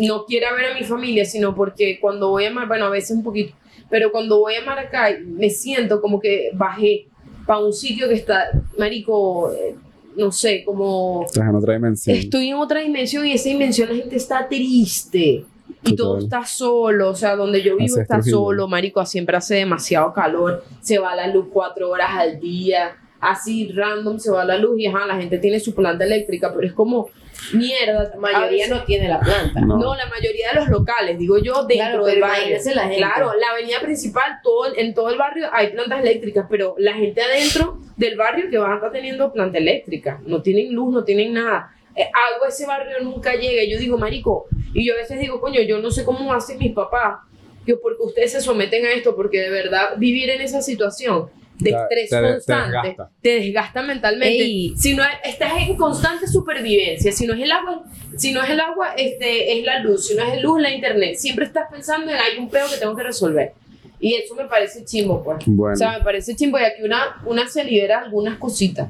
[0.00, 2.66] no quiera ver a mi familia, sino porque cuando voy a Mar...
[2.68, 3.54] Bueno, a veces un poquito.
[3.90, 7.06] Pero cuando voy a Maracay, me siento como que bajé
[7.46, 9.74] para un sitio que está, marico, eh,
[10.16, 11.24] no sé, como...
[11.26, 12.16] Estás en otra dimensión.
[12.16, 15.44] Estoy en otra dimensión y esa dimensión la gente está triste.
[15.86, 20.14] Y todo está solo, o sea, donde yo vivo está solo, marico, siempre hace demasiado
[20.14, 24.78] calor, se va la luz cuatro horas al día, así random se va la luz
[24.80, 27.08] y ajá, la gente tiene su planta eléctrica, pero es como,
[27.52, 29.60] mierda, La mayoría no tiene la planta.
[29.60, 29.78] No.
[29.78, 29.94] no.
[29.94, 32.58] la mayoría de los locales, digo yo, dentro Claro, del barrio.
[32.74, 32.96] la gente.
[32.96, 37.20] Claro, la avenida principal, todo, en todo el barrio hay plantas eléctricas, pero la gente
[37.22, 41.32] adentro del barrio que van a estar teniendo planta eléctrica, no tienen luz, no tienen
[41.34, 41.70] nada.
[41.96, 43.62] Eh, agua a ese barrio nunca llega.
[43.62, 46.58] Y yo digo, marico, y yo a veces digo, coño, yo no sé cómo hacen
[46.58, 47.18] mis papás,
[47.66, 51.70] yo porque ustedes se someten a esto, porque de verdad vivir en esa situación de
[51.70, 53.10] Te- estrés te- te constante desgasta.
[53.22, 54.42] te desgasta mentalmente.
[54.42, 54.74] Ey.
[54.76, 57.84] Si no es- estás en constante supervivencia, si no es el agua,
[58.16, 60.70] si no es el agua, este, es la luz, si no es el luz, la
[60.72, 61.16] internet.
[61.16, 63.52] Siempre estás pensando en hay un peo que tengo que resolver.
[64.00, 65.38] Y eso me parece chimbo, pues.
[65.46, 65.72] Bueno.
[65.74, 68.88] O sea, me parece chimbo y aquí una, una se libera algunas cositas.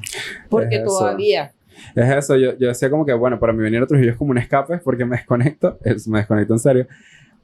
[0.49, 1.51] Porque Es todavía.
[1.95, 4.31] Es eso, yo, yo decía como que, bueno, para mí venir a Trujillo es como
[4.31, 6.87] un escape porque me desconecto, es, me desconecto en serio,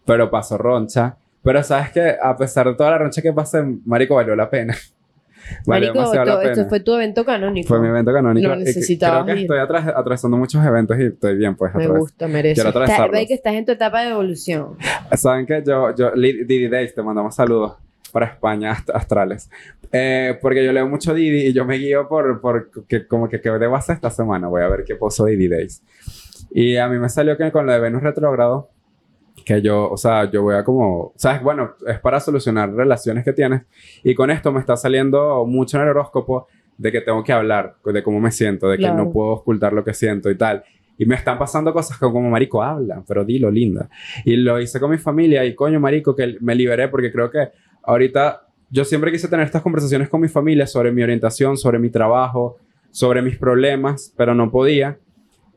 [0.05, 1.15] pero pasó roncha.
[1.43, 4.75] Pero sabes que a pesar de toda la roncha que pasé, marico, valió la pena.
[5.65, 6.51] Valió Marico, la esto, pena.
[6.53, 7.67] esto fue tu evento canónico.
[7.67, 8.47] Fue mi evento canónico.
[8.47, 9.51] Lo y que- necesitabas Creo que ir.
[9.51, 11.73] estoy atra- atravesando muchos eventos y estoy bien, pues.
[11.75, 12.67] Me gusta, merece.
[12.67, 14.77] Está- ve que estás en tu etapa de evolución.
[15.13, 17.73] Saben que yo, yo, Didi Days, te mandamos saludos
[18.11, 19.49] para España, ast- astrales.
[19.91, 23.41] Eh, porque yo leo mucho Didi y yo me guío por, por que, como que
[23.41, 24.47] qué debo hacer esta semana.
[24.47, 25.81] Voy a ver qué puso Didi Days.
[26.53, 28.69] Y a mí me salió que con lo de Venus retrógrado,
[29.45, 33.33] que yo, o sea, yo voy a como, sabes, bueno, es para solucionar relaciones que
[33.33, 33.63] tienes.
[34.03, 37.75] Y con esto me está saliendo mucho en el horóscopo de que tengo que hablar,
[37.85, 39.05] de cómo me siento, de que Claro.
[39.05, 40.63] no puedo ocultar lo que siento y tal.
[40.97, 43.89] Y me están pasando cosas que como marico habla, pero dilo linda.
[44.25, 47.49] Y lo hice con mi familia y coño marico que me liberé porque creo que
[47.83, 51.89] ahorita yo siempre quise tener estas conversaciones con mi familia sobre mi orientación, sobre mi
[51.89, 52.57] trabajo,
[52.91, 54.97] sobre mis problemas, pero no podía.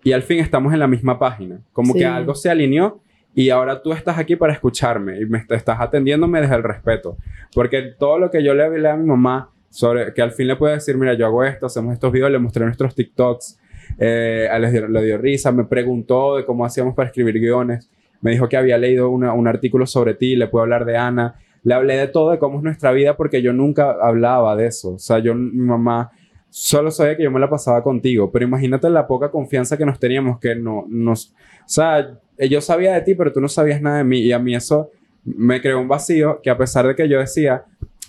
[0.02, 1.60] Y al fin estamos en la misma página.
[1.72, 2.00] Como Sí.
[2.00, 3.00] que algo se alineó
[3.34, 7.16] y ahora tú estás aquí para escucharme y me est- estás atendiéndome desde el respeto.
[7.54, 10.56] Porque todo lo que yo le hablé a mi mamá, sobre que al fin le
[10.56, 13.58] puedo decir, mira, yo hago esto, hacemos estos videos, le mostré nuestros TikToks,
[13.98, 18.30] eh, les dio- le dio risa, me preguntó de cómo hacíamos para escribir guiones, me
[18.30, 21.74] dijo que había leído una- un artículo sobre ti, le puedo hablar de Ana, le
[21.74, 24.94] hablé de todo, de cómo es nuestra vida, porque yo nunca hablaba de eso.
[24.94, 26.10] O sea, yo, mi mamá,
[26.50, 29.98] solo sabía que yo me la pasaba contigo, pero imagínate la poca confianza que nos
[29.98, 31.34] teníamos, que no nos...
[31.60, 34.38] O sea, yo sabía de ti, pero tú no sabías nada de mí, y a
[34.38, 34.90] mí eso
[35.24, 37.64] me creó un vacío que a pesar de que yo decía,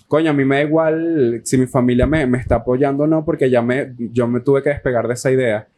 [0.08, 3.24] coño, a mí me da igual si mi familia me, me está apoyando o no,
[3.24, 5.68] porque ya me, yo me tuve que despegar de esa idea.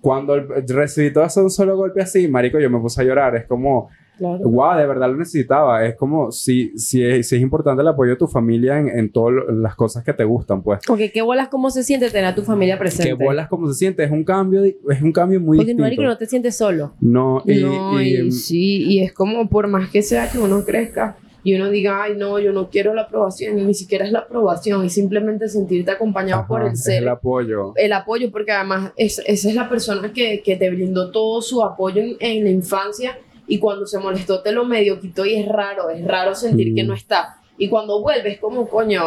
[0.00, 3.36] Cuando recibí todo eso de un solo golpe así, marico, yo me puse a llorar.
[3.36, 3.90] Es como,
[4.20, 4.38] Claro.
[4.48, 5.84] wow, de verdad lo necesitaba.
[5.86, 9.10] Es como, si, si, es, si es importante el apoyo de tu familia en, en
[9.10, 10.80] todas las cosas que te gustan, pues.
[10.86, 13.08] Porque qué bolas cómo se siente tener a tu familia presente.
[13.08, 15.82] Que bolas como se siente, es un cambio, es un cambio muy Porque distinto.
[15.82, 16.92] marico no te sientes solo.
[17.00, 20.64] No, y, no, y- y, sí, y es como por más que sea que uno
[20.64, 24.12] crezca y uno diga, ay, no, yo no quiero la aprobación, y ni siquiera es
[24.12, 27.72] la aprobación, y simplemente sentirte acompañado ajá, por el es ser, el apoyo.
[27.76, 31.64] el apoyo, porque además es, esa es la persona que, que te brindó todo su
[31.64, 33.16] apoyo en, en la infancia
[33.50, 36.74] y cuando se molestó te lo medio quitó y es raro, es raro sentir Mm.
[36.76, 37.36] que no está.
[37.58, 39.02] Y cuando vuelves como coño,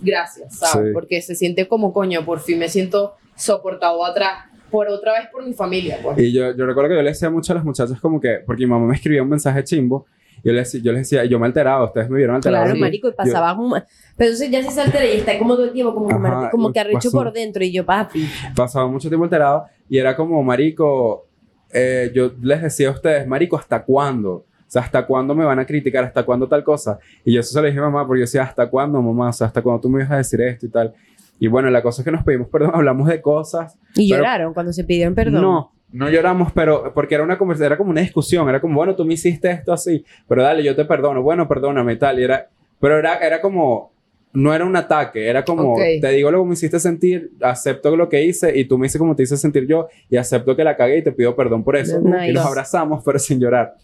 [0.00, 0.88] gracias, ¿sabes?
[0.88, 0.92] Sí.
[0.94, 5.44] Porque se siente como coño, por fin me siento soportado atrás, por otra vez por
[5.44, 6.18] mi familia, pues.
[6.18, 8.64] Y yo, yo recuerdo que yo le decía mucho a las muchachas como que, porque
[8.64, 10.06] mi mamá me escribía un mensaje chimbo,
[10.42, 12.62] y yo les, yo les decía, yo me alteraba, ustedes me vieron alterado.
[12.64, 12.80] Claro, Sí.
[12.80, 13.72] marico, y pasaba un...
[13.72, 16.50] Pero entonces ya si se altera y está como todo el tiempo, como, que Ajá,
[16.50, 17.18] como que arrecho pasó.
[17.18, 17.64] por dentro.
[17.64, 21.26] Y yo, papi, pasaba mucho tiempo alterado y era como, marico,
[21.72, 24.30] eh, yo les decía a ustedes, marico, ¿hasta cuándo?
[24.32, 26.04] O sea, ¿hasta cuándo me van a criticar?
[26.04, 26.98] ¿Hasta cuándo tal cosa?
[27.24, 29.28] Y yo eso se lo dije a mamá, porque yo decía, ¿hasta cuándo, mamá?
[29.30, 30.94] O sea, ¿hasta cuándo tú me ibas a decir esto y tal?
[31.40, 33.76] Y bueno, la cosa es que nos pedimos perdón, hablamos de cosas.
[33.94, 35.42] y Pero- lloraron cuando se pidieron perdón.
[35.42, 38.94] No, no lloramos, pero porque era una conversación, era como una discusión, era como, bueno,
[38.94, 42.20] tú me hiciste esto así, pero dale, yo te perdono, bueno, perdóname y tal.
[42.20, 42.48] Y era,
[42.78, 43.89] pero era, era como,
[44.32, 45.80] no era un ataque, era como, Ok.
[46.00, 48.98] te digo lo que me hiciste sentir, acepto lo que hice y tú me dices
[48.98, 51.76] como te hice sentir yo y acepto que la cagué y te pido perdón por
[51.76, 52.00] eso.
[52.00, 52.30] Nice.
[52.30, 53.74] Y nos abrazamos, pero sin llorar.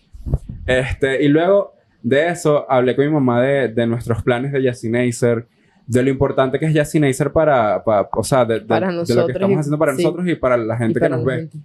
[0.66, 5.47] Este, y luego de eso hablé con mi mamá de, de nuestros planes de Yacinacer,
[5.86, 9.26] de lo importante que es Yacinacer para, para, o sea, de, de- Para de lo
[9.26, 10.03] que estamos haciendo para sí.
[10.03, 11.36] nosotros y para la gente que nos ve.
[11.38, 11.59] gente.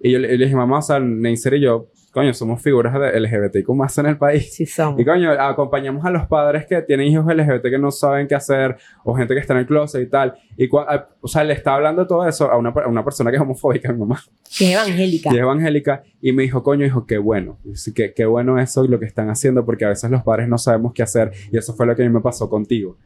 [0.00, 3.20] Y yo le, le dije, mamá, o sea, Neisser y yo, coño, somos figuras de
[3.20, 4.52] LGBTQ más en el país.
[4.54, 4.98] Sí, somos.
[5.00, 8.76] Y coño, acompañamos a los padres que tienen hijos LGBT que no saben qué hacer,
[9.04, 10.34] o gente que está en el closet y tal.
[10.56, 13.36] Y, a- o sea, le está hablando todo eso a una, a una persona que
[13.36, 14.20] es homofóbica, mi mamá,
[14.58, 15.30] Que es evangélica.
[15.32, 17.58] y es evangélica, y me dijo, coño, hijo, qué bueno.
[17.94, 20.58] Qué, qué bueno eso y lo que están haciendo, porque a veces los padres no
[20.58, 22.96] sabemos qué hacer, y eso fue lo que a mí me pasó contigo.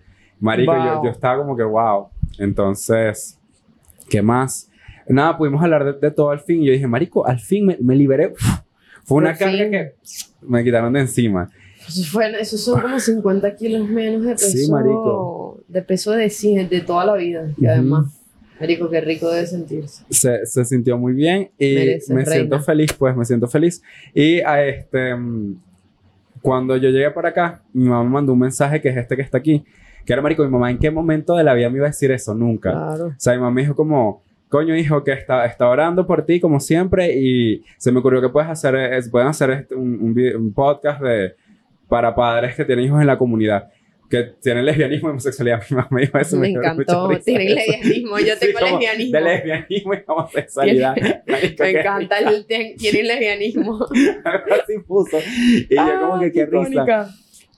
[0.41, 1.05] Marico, yo, Wow.
[1.05, 2.09] yo estaba como que, wow.
[2.39, 3.39] Entonces,
[4.11, 4.71] ¿qué más?
[5.09, 6.63] Nada, pudimos hablar de, de todo al fin.
[6.63, 8.29] Y yo dije, Marico, al fin me, me liberé.
[8.29, 8.61] Uf,
[9.05, 9.71] fue una carga fin.
[9.71, 9.93] que
[10.43, 11.51] me quitaron de encima.
[11.89, 14.47] Eso, fue, eso son como 50 kilos menos de peso.
[14.49, 15.61] Sí, marico.
[15.69, 17.49] De peso de, de toda la vida.
[17.57, 17.71] Y Ujú.
[17.71, 18.21] además,
[18.61, 20.05] marico, qué rico debe sentirse.
[20.11, 22.61] Se, se sintió muy bien y Mereces, me siento reina.
[22.65, 23.83] feliz, pues me siento feliz.
[24.15, 25.57] Y a este, mm,
[26.41, 29.23] cuando yo llegué para acá, mi mamá me mandó un mensaje que es este que
[29.23, 29.65] está aquí.
[30.05, 32.11] Que era, Marico, mi mamá, ¿en qué momento de la vida me iba a decir
[32.11, 32.35] eso?
[32.35, 32.71] Nunca.
[32.73, 33.07] Claro.
[33.09, 34.23] O sea, mi mamá me dijo como,
[34.53, 38.29] coño hijo, que está, está orando por ti como siempre y se me ocurrió que
[38.29, 41.35] puedes hacer, es- pueden hacer este- un, un video- un podcast de,
[41.89, 43.69] para padres que tienen hijos en la comunidad,
[44.11, 45.63] que tienen lesbianismo y homosexualidad.
[45.71, 46.37] Mi mamá me dijo eso.
[46.37, 47.09] Me dio encantó.
[47.09, 48.19] risa Tienen lesbianismo.
[48.19, 49.19] Yo Sí, tengo como lesbianismo.
[49.19, 50.97] De lesbianismo y homosexualidad.
[51.27, 53.87] Me qué encanta el tienen lesbianismo.
[54.25, 55.17] Así puso.
[55.19, 56.59] Y yo como Ah, que qué risa.
[56.71, 57.09] icónica.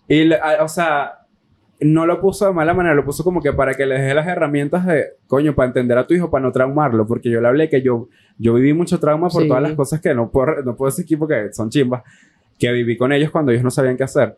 [0.07, 1.24] Y, le- a- o sea,
[1.81, 4.27] no lo puso de mala manera, lo puso como que para que le dé las
[4.27, 7.69] herramientas de, coño, para entender a tu hijo, para no traumarlo, porque yo le hablé
[7.69, 8.09] que yo,
[8.39, 9.49] yo viví mucho trauma por Sí.
[9.49, 12.03] todas las cosas que no puedo, no puedo decir aquí porque son chimbas,
[12.59, 14.37] que viví con ellos cuando ellos no sabían qué hacer.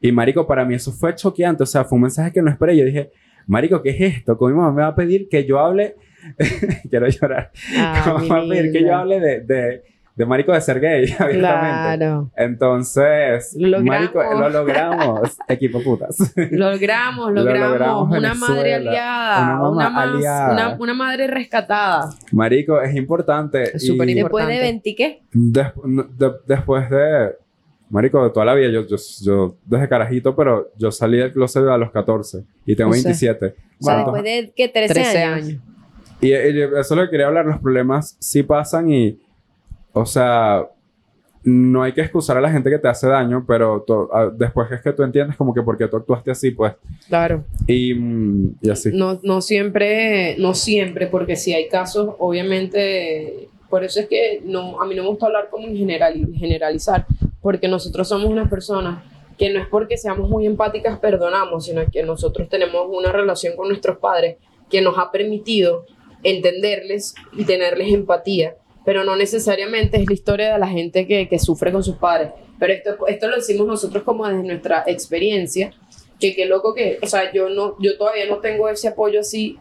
[0.00, 2.76] Y marico, para mí eso fue choqueante, o sea, fue un mensaje que no esperé.
[2.76, 3.10] Yo dije,
[3.46, 4.38] marico, ¿qué es esto?
[4.38, 5.96] ¿Cómo mi mamá me va a pedir que yo hable?
[6.90, 7.50] Quiero llorar.
[7.76, 9.82] Ah, ¿Cómo mi me va a pedir que yo hable de, de,
[10.20, 11.04] de marico de ser gay?
[11.18, 11.38] abiertamente?
[11.38, 12.30] Claro.
[12.36, 13.84] Entonces, Lo logramos.
[14.14, 15.20] marico, lo logramos.
[15.48, 16.16] Equipo putas.
[16.50, 20.52] Logramos, Lo logramos, logramos, una madre aliada, Una una, más- aliada.
[20.52, 22.10] Una, una madre rescatada.
[22.32, 23.76] Marico, es importante.
[23.76, 24.90] Es súper y Después de importante.
[24.90, 25.22] 20, ¿qué?
[25.32, 27.30] des- de- después de,
[27.88, 31.66] marico, de toda la vida, yo, yo, yo desde carajito, pero yo salí del closet
[31.66, 33.46] a los 14 y tengo O sea, 27.
[33.46, 34.68] O sea, Bueno, después de, ¿qué?
[34.68, 35.46] 13, 13 años.
[35.48, 35.62] años.
[36.20, 39.18] Y, y eso es lo que quería hablar, los problemas sí pasan y,
[39.92, 40.66] o sea,
[41.42, 44.70] no hay que excusar a la gente que te hace daño, pero to- a- después
[44.72, 46.74] es que tú entiendes como que por qué tú actuaste así, pues,
[47.08, 47.44] Claro.
[47.66, 48.90] y, mm, y así.
[48.92, 54.80] No, no siempre, no siempre, porque si hay casos, obviamente, por eso es que no,
[54.82, 57.06] a mí no me gusta hablar como en general, generalizar,
[57.40, 59.02] porque nosotros somos unas personas
[59.38, 63.68] que no es porque seamos muy empáticas perdonamos, sino que nosotros tenemos una relación con
[63.68, 64.36] nuestros padres
[64.68, 65.86] que nos ha permitido
[66.22, 71.38] entenderles y tenerles empatía, pero no necesariamente es la historia de la gente que, que
[71.38, 72.30] sufre con sus padres.
[72.58, 75.72] Pero esto, esto lo decimos nosotros como desde nuestra experiencia,
[76.18, 79.58] que qué loco que, o sea, yo, no, yo todavía no tengo ese apoyo así,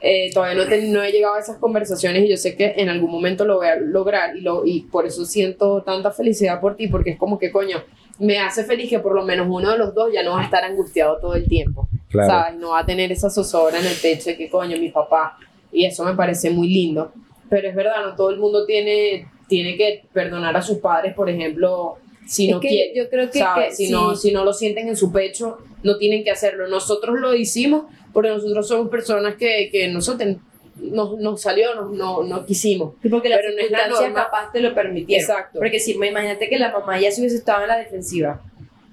[0.00, 2.88] eh, todavía no, te- no he llegado a esas conversaciones y yo sé que en
[2.88, 6.76] algún momento lo voy a lograr y, lo, y por eso siento tanta felicidad por
[6.76, 7.82] ti, porque es como que, coño,
[8.18, 10.44] me hace feliz que por lo menos uno de los dos ya no va a
[10.44, 11.88] estar angustiado todo el tiempo.
[12.10, 12.28] Claro.
[12.28, 12.58] ¿sabes?
[12.58, 15.38] No va a tener esa zozobra en el pecho de que coño, mi papá.
[15.70, 17.12] Y eso me parece muy lindo.
[17.50, 21.30] Pero es verdad, no todo el mundo tiene, tiene que perdonar a sus padres, por
[21.30, 21.96] ejemplo,
[22.26, 22.94] si Es no que quieren.
[22.94, 23.92] yo creo que, que si, sí.
[23.92, 26.68] no, si no lo sienten en su pecho, no tienen que hacerlo.
[26.68, 30.36] Nosotros lo hicimos porque nosotros somos personas que, que nosotros
[30.76, 32.94] nos, nos salió, nos, no, no quisimos.
[33.02, 35.22] Sí, porque las Pero no es la circunstancias capaz te lo permitieron.
[35.22, 35.58] Exacto.
[35.58, 38.42] Porque si, imagínate que la mamá ya se hubiese estado en la defensiva.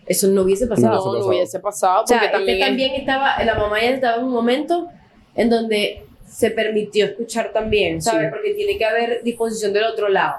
[0.07, 0.95] Eso no hubiese No, pasado.
[0.95, 1.27] no, pasaba.
[1.27, 4.23] hubiese pasado O sea, porque este también, también, es- estaba, la mamá ya estaba en
[4.23, 4.87] un momento
[5.35, 6.03] en donde
[6.35, 8.23] se permitió escuchar también, ¿sabes?
[8.27, 8.27] Sí.
[8.29, 10.35] Porque tiene que haber disposición del otro lado.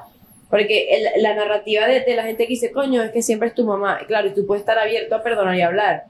[0.50, 3.54] Porque el- la narrativa de, de la gente que dice, coño, es que siempre es
[3.54, 4.00] tu mamá.
[4.06, 6.04] Claro, y tú puedes estar abierto a perdonar y hablar.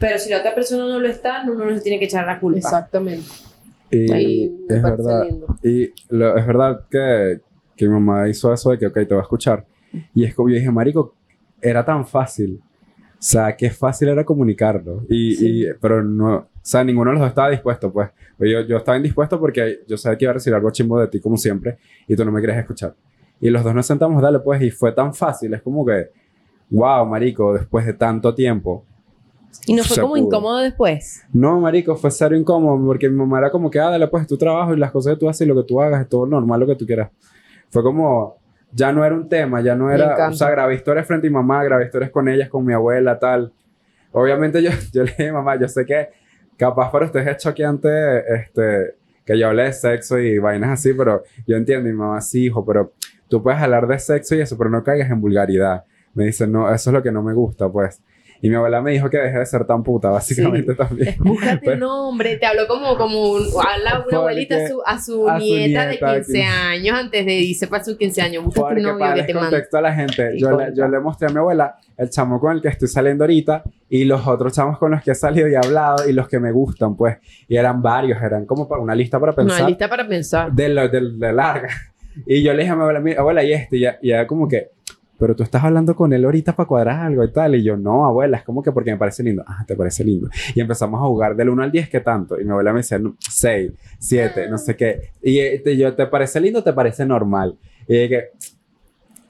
[0.00, 2.40] Pero si la otra persona no lo está, no, no se tiene que echar la
[2.40, 2.58] culpa.
[2.58, 3.28] Exactamente.
[3.90, 5.24] Y Ahí es verdad.
[5.28, 5.46] lindo.
[5.62, 7.38] Y lo- es verdad que,
[7.76, 9.64] que mi mamá hizo eso de que, ok, te va a escuchar.
[10.12, 11.14] Y es como yo dije, Marico,
[11.62, 12.60] era tan fácil.
[13.12, 15.04] O sea, qué fácil era comunicarlo.
[15.08, 18.10] Y, y- pero no, sea, ninguno de los dos estaba dispuesto, pues.
[18.38, 21.20] Yo, yo estaba indispuesto porque yo sabía que iba a recibir algo chimbo de ti,
[21.20, 21.76] como siempre,
[22.08, 22.94] y tú no me querías escuchar.
[23.40, 25.52] Y los dos nos sentamos, dale, pues, y fue tan fácil.
[25.52, 26.08] Es como que,
[26.70, 28.84] wow, Marico, después de tanto tiempo,
[29.66, 30.24] Y no fue como pudo.
[30.24, 31.22] incómodo después.
[31.32, 34.36] no, marico, fue serio incómodo porque mi mamá era como que, ah, dale pues tu
[34.36, 36.60] trabajo y las cosas que tú haces y lo que tú hagas es todo normal,
[36.60, 37.10] lo que tú quieras.
[37.70, 38.36] Fue como,
[38.72, 41.34] ya no era un tema, ya no era, o sea, grabé historias frente a mi
[41.34, 43.52] mamá, grabé historias con ellas, con mi abuela, tal.
[44.12, 46.08] Obviamente yo, yo le dije, mamá, yo sé que
[46.56, 51.22] capaz para ustedes es choqueante, este, que yo hable de sexo y vainas así, pero
[51.46, 52.92] yo entiendo, mi mamá, sí, hijo, pero
[53.28, 55.84] tú puedes hablar de sexo y eso, pero no caigas en vulgaridad.
[56.14, 58.00] Me dice, no, eso es lo que no me gusta, pues.
[58.44, 61.14] Y mi abuela me dijo que deje de ser tan puta, básicamente también.
[61.18, 64.98] Búscate Pero- un nombre, te habló como, como un, habla una abuelita a su, a
[65.00, 68.20] su a su nieta, nieta, de 15 que- años antes de irse para sus 15
[68.20, 68.44] años.
[68.44, 69.48] Búscate un novio para que te manda.
[69.48, 72.52] contexto a la gente, yo le, yo le mostré a mi abuela el chamo con
[72.56, 75.54] el que estoy saliendo ahorita y los otros chamos con los que he salido y
[75.54, 77.16] hablado y los que me gustan, pues.
[77.48, 79.60] Y eran varios, eran como para una lista para pensar.
[79.60, 80.52] Una lista para pensar.
[80.52, 81.70] de, lo- de, de larga.
[82.26, 84.46] Y yo le dije a mi abuela, "Mira, abuela, y este, y y ella como
[84.46, 84.68] que,
[85.24, 87.54] pero tú estás hablando con él ahorita para cuadrar algo y tal.
[87.54, 89.42] Y yo, no, abuela, es como que porque me parece lindo.
[89.46, 90.28] Ah, te parece lindo.
[90.54, 92.38] Y empezamos a jugar del 1 al 10, ¿qué tanto?
[92.38, 95.12] Y mi abuela me decía, 6, 7, no sé qué.
[95.22, 97.56] Y este, yo, ¿te parece lindo o te parece normal?
[97.88, 98.24] Y ella que,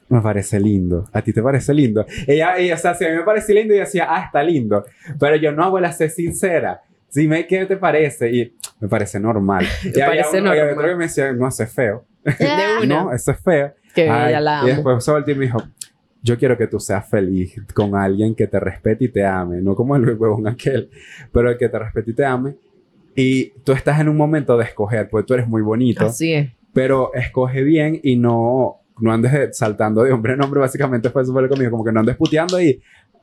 [0.08, 1.08] me parece lindo.
[1.12, 2.04] ¿A ti te parece lindo?
[2.26, 4.84] Ella, ella, o sea, si a mí me parece lindo, yo decía, ah, está lindo.
[5.20, 6.82] Pero yo, no, abuela, sé sincera.
[7.14, 8.32] Dime qué te parece.
[8.32, 9.64] Y me parece normal.
[9.84, 10.78] Y había parece uno- y había normal.
[10.78, 12.04] otro que me decía, no, eso es feo.
[12.24, 12.46] De
[12.82, 13.02] una.
[13.04, 13.72] No, eso es feo.
[13.94, 15.62] que Ay, ella la y después se volteó y me dijo,
[16.24, 19.60] yo quiero que tú seas feliz con alguien que te respete y te ame.
[19.60, 20.88] No como el huevón aquel,
[21.32, 22.54] pero que te respete y te ame.
[23.14, 26.50] Y tú estás en un momento de escoger, porque tú eres muy bonito, Así es.
[26.72, 30.58] pero escoge bien y no, no andes de- saltando de hombre en hombre.
[30.60, 32.80] Básicamente fue eso fue lo dijo, como que no andes puteando y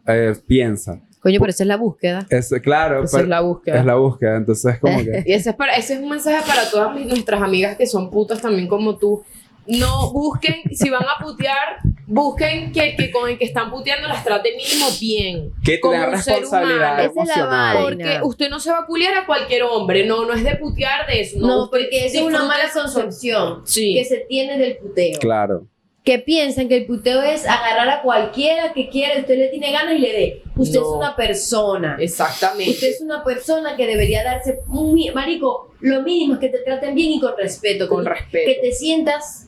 [0.07, 1.01] eh, piensa.
[1.19, 2.25] Coño, pero esa es la búsqueda.
[2.29, 3.79] Es, claro, Esa es la búsqueda.
[3.79, 4.37] es la búsqueda.
[4.37, 5.23] Entonces, como que...
[5.27, 8.09] Y ese es, para, ese es un mensaje para todas mis- nuestras amigas que son
[8.09, 9.23] putas también como tú.
[9.67, 14.23] No busquen, si van a putear, busquen que, que con el que están puteando las
[14.23, 15.51] trate mínimo bien.
[15.63, 17.01] Que como un ser responsabilidad humano.
[17.01, 17.75] Esa es la emocional.
[17.75, 17.81] vaina.
[17.83, 20.05] Porque usted no se va a culiar a cualquier hombre.
[20.05, 21.37] No, no es de putear de eso.
[21.39, 23.93] No, porque esa es una mala concepción Sí.
[23.93, 25.19] que se tiene del puteo.
[25.19, 25.67] Claro.
[26.03, 29.93] que piensan que el puteo es agarrar a cualquiera que quiera, usted le tiene ganas
[29.93, 30.41] y le dé.
[30.55, 30.85] Usted No.
[30.87, 31.95] es una persona.
[31.99, 32.71] Exactamente.
[32.71, 36.95] Usted es una persona que debería darse muy, marico, lo mínimo es que te traten
[36.95, 38.45] bien y con respeto, Con que, respeto.
[38.51, 39.47] que te sientas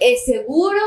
[0.00, 0.78] eh, seguro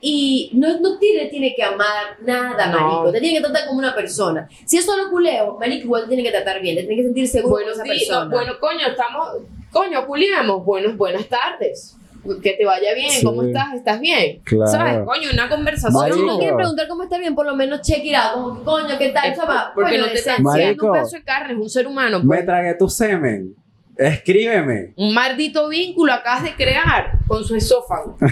[0.00, 2.80] y no, no te le tiene que amar nada, No.
[2.80, 4.48] marico, te tiene que tratar como una persona.
[4.64, 7.28] Si es solo culeo, marico, igual te tiene que tratar bien, te tiene que sentir
[7.28, 8.08] seguro Buenos con esa días.
[8.08, 8.24] persona.
[8.24, 9.28] no, bueno, coño, estamos.
[9.70, 10.64] Coño, culiamos.
[10.64, 11.96] Buenos, buenas tardes.
[12.42, 13.10] Que te vaya bien.
[13.10, 13.24] Sí.
[13.24, 13.74] ¿Cómo estás?
[13.74, 14.40] ¿Estás bien?
[14.44, 14.70] Claro.
[14.70, 14.98] ¿Sabes?
[15.06, 16.02] Coño, una si conversación.
[16.02, 16.26] Marico.
[16.26, 19.08] no quieren preguntar cómo está bien, por lo menos check it out, como coño, ¿qué
[19.10, 19.30] tal?
[19.32, 19.38] Es
[19.74, 20.86] porque Bueno, no te Marico.
[20.86, 22.18] un pedazo de carne, es un ser humano.
[22.20, 22.44] Me pues.
[22.46, 23.54] tragué tu semen.
[23.96, 24.92] Escríbeme.
[24.96, 28.16] Un maldito vínculo acabas de crear con su esófago.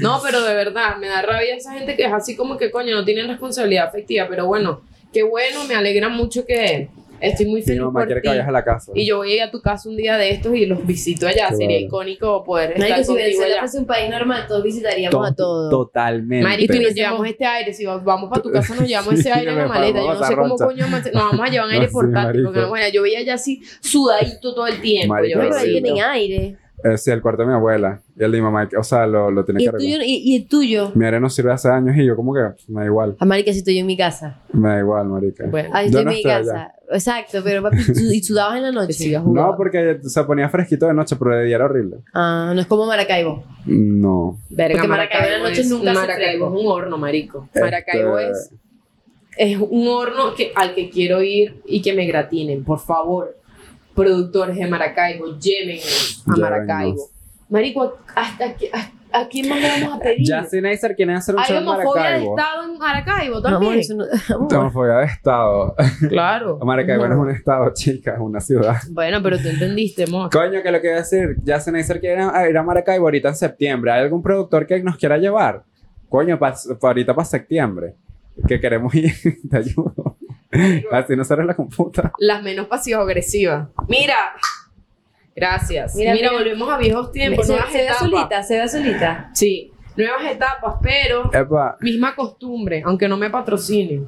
[0.00, 2.94] No, pero de verdad, me da rabia esa gente que es así como que, coño,
[2.94, 4.26] no tienen responsabilidad afectiva.
[4.28, 4.80] Pero bueno,
[5.12, 6.88] qué bueno, me alegra mucho que
[7.22, 8.24] estoy muy Mi feliz mamá por quiere ti.
[8.24, 8.92] que vayas a la casa.
[8.94, 11.26] Y yo voy a ir a tu casa un día de estos y los visito
[11.26, 11.48] allá.
[11.50, 13.60] Qué Sería icónico poder Marico, estar si Venezuela allá.
[13.60, 15.70] fuese un país normal, todos visitaríamos a todos.
[15.70, 16.44] Totalmente.
[16.46, 17.72] Marico, y nos llevamos este aire.
[17.72, 20.00] Si vamos para tu casa, nos llevamos ese aire en la maleta.
[20.00, 20.64] Yo no sé cómo Roncha.
[20.66, 22.42] coño nos vamos a llevar un aire No, sí, portátil.
[22.44, 25.14] porque, yo veía ya así sudadito todo el tiempo.
[25.14, 25.80] Marico, yo, horrible.
[25.80, 26.56] tienen aire.
[26.84, 28.00] Eh, sí, el cuarto de mi abuela.
[28.18, 30.00] Y el de mi mamá, o sea, lo, lo tiene ¿Y que el, arreglar.
[30.00, 30.92] tuyo, y, y el tuyo?
[30.94, 33.16] Mi aire no sirve hace años y yo como que me da igual.
[33.20, 34.40] Ah, marica, si estoy yo en mi casa.
[34.52, 35.46] Me da igual, marica.
[35.46, 36.72] Bueno, Ah, Yo estoy en no mi estoy casa.
[36.90, 39.18] Exacto, pero papi, ¿tú- ¿y sudabas en la noche?
[39.24, 41.98] No, porque se ponía fresquito de noche, pero de día era horrible.
[42.12, 43.44] Ah, no es como Maracaibo.
[43.64, 44.38] No.
[44.50, 46.58] Verga, Porque Maracaibo en la noche es, nunca hace Maracaibo fresco.
[46.58, 47.48] es un horno, marico.
[47.58, 48.54] Maracaibo Este,
[49.38, 53.36] es, es un horno que, al que quiero ir y que me gratinen, por favor.
[53.94, 56.36] Productores de Maracaibo, llévennos a.
[56.36, 57.08] Maracaibo.
[57.48, 60.26] Marico, ¿hasta, aquí- a, a quién más le vamos a pedir?
[60.26, 62.38] Justin Neisser quiere hacer un Hay show en homofobia de Maracaibo.
[62.38, 63.80] Estado en Maracaibo Amor, también.
[64.34, 64.54] amor.
[64.54, 65.74] Homofobia de estado.
[66.08, 66.58] Claro.
[66.64, 68.76] Maracaibo no es un estado, chica, es una ciudad.
[68.90, 70.30] Bueno, pero tú entendiste, mo.
[70.30, 73.04] Coño, que lo que iba a decir, Justin Neisser quiere ir a, ir a Maracaibo
[73.06, 73.92] ahorita en septiembre.
[73.92, 75.62] ¿Hay algún productor que nos quiera llevar?
[76.08, 77.94] Coño, pa, pa- ahorita para septiembre.
[78.48, 79.12] Que queremos ir,
[79.50, 80.11] te ayudo.
[80.92, 82.12] Así no cerres la computa.
[82.18, 83.68] Las menos pasivo-agresivas.
[83.88, 84.14] Mira.
[85.34, 85.94] Gracias.
[85.96, 86.42] Mira, Mira, mira.
[86.42, 87.98] volvemos a viejos tiempos, se, nuevas se ve etapas.
[88.10, 89.30] solita, se ve solita.
[89.32, 94.06] Sí, nuevas etapas, pero Epa, misma costumbre, aunque no me patrocinen.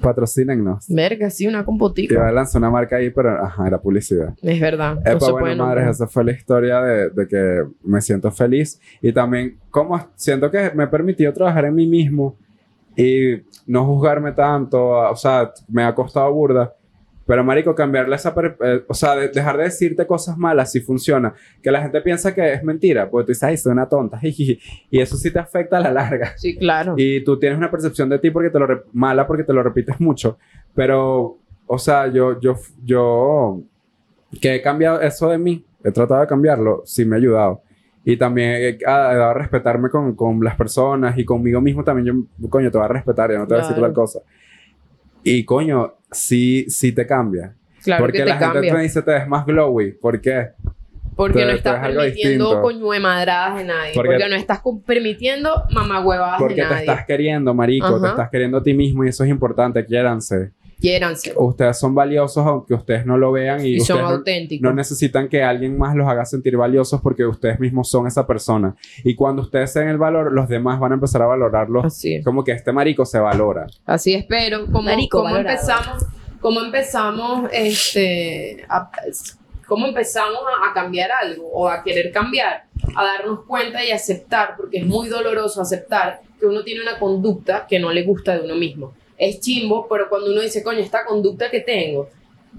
[0.00, 0.84] patrocínennos.
[0.88, 2.28] Verga, sí, una compotica.
[2.28, 4.34] a lanzar una marca ahí, pero ajá, era publicidad.
[4.40, 5.00] Es verdad.
[5.04, 8.80] no Epa, se bueno, madres, esa fue la historia de, de que me siento feliz
[9.02, 12.36] y también como siento que me he permitido trabajar en mí mismo
[12.96, 16.74] y no juzgarme tanto, o sea, me ha costado burda,
[17.26, 21.34] pero marico, cambiarle esa, eh, o sea, de- dejar de decirte cosas malas si funciona,
[21.62, 24.58] que la gente piensa que es mentira, porque tú dices, ay, soy una tonta, jiji",
[24.90, 26.32] y eso sí te afecta a la larga.
[26.36, 26.94] Sí, claro.
[26.96, 30.00] Y tú tienes una percepción de ti porque te lo mala porque te lo repites
[30.00, 30.38] mucho.
[30.74, 33.60] Pero, o sea, yo, yo, yo,
[34.40, 37.62] que he cambiado eso de mí, he tratado de cambiarlo, sí me ha ayudado.
[38.08, 42.28] Y también he, he dado a respetarme con, con las personas y conmigo mismo también.
[42.38, 44.20] Yo, coño, te voy a respetar, ya no te voy a decir tal cosa.
[45.24, 47.54] Y coño, sí, sí te cambia.
[47.82, 48.74] claro porque que te la gente cambia.
[48.76, 49.92] te dice te ves más glowy.
[49.92, 50.50] ¿Por qué?
[51.16, 52.12] porque te- no te estás permitiendo
[52.44, 52.62] distinto.
[52.62, 53.92] coñuemadradas de nadie.
[53.94, 56.80] Porque- Porque, no estás permitiendo mamahuevadas de Porque te nadie.
[56.80, 57.88] estás queriendo, marico.
[57.88, 58.08] Te Ajá.
[58.10, 59.84] estás queriendo a ti mismo y eso es importante.
[59.84, 60.50] Quiéranse.
[60.78, 61.32] Quiéranse.
[61.36, 64.62] ustedes son valiosos aunque ustedes no lo vean y, Y son ustedes no, auténticos.
[64.62, 68.76] no necesitan que alguien más los haga sentir valiosos porque ustedes mismos son esa persona.
[69.02, 72.24] Y cuando ustedes den el valor, los demás van a empezar a valorarlos Así es.
[72.24, 73.66] como que este marico se valora.
[73.86, 76.04] Así es, pero como, Marico, como empezamos,
[76.40, 78.90] como empezamos, este, a-
[79.66, 82.64] cómo empezamos a, a cambiar algo o a querer cambiar,
[82.94, 87.66] a darnos cuenta y aceptar, porque es muy doloroso aceptar que uno tiene una conducta
[87.68, 88.92] que no le gusta de uno mismo.
[89.18, 92.08] Es chimbo, pero cuando uno dice, coño, esta conducta que tengo,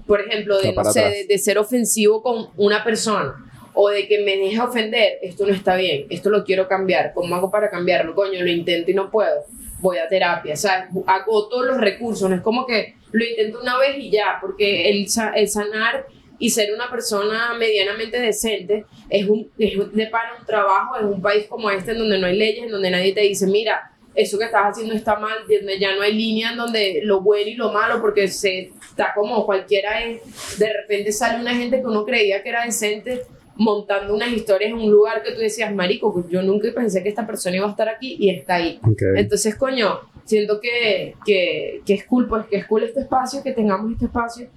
[0.06, 3.44] por ejemplo, de, no sé, de, de ser ofensivo con una persona
[3.74, 7.36] o de que me deje ofender, esto no está bien, esto lo quiero cambiar, ¿cómo
[7.36, 8.14] hago para cambiarlo?
[8.14, 9.44] Coño, lo intento y no puedo,
[9.80, 10.88] voy a terapia, ¿sabes?
[11.06, 14.90] Hago todos los recursos, no es como que lo intento una vez y ya, porque
[14.90, 15.06] el,
[15.36, 16.06] el sanar
[16.38, 21.22] y ser una persona medianamente decente es, un, es de para un trabajo en un
[21.22, 24.38] país como este en donde no hay leyes, en donde nadie te dice, mira, eso
[24.38, 25.38] que estás haciendo está mal,
[25.78, 29.46] ya no hay línea en donde lo bueno y lo malo, porque se está como
[29.46, 33.22] cualquiera es, de repente sale una gente que uno creía que era decente
[33.56, 37.08] montando unas historias en un lugar que tú decías, marico, pues yo nunca pensé que
[37.08, 38.80] esta persona iba a estar aquí y está ahí.
[39.16, 43.52] Entonces, coño, siento que, que, que es cool, pues que es cool este espacio, que
[43.52, 44.48] tengamos este espacio,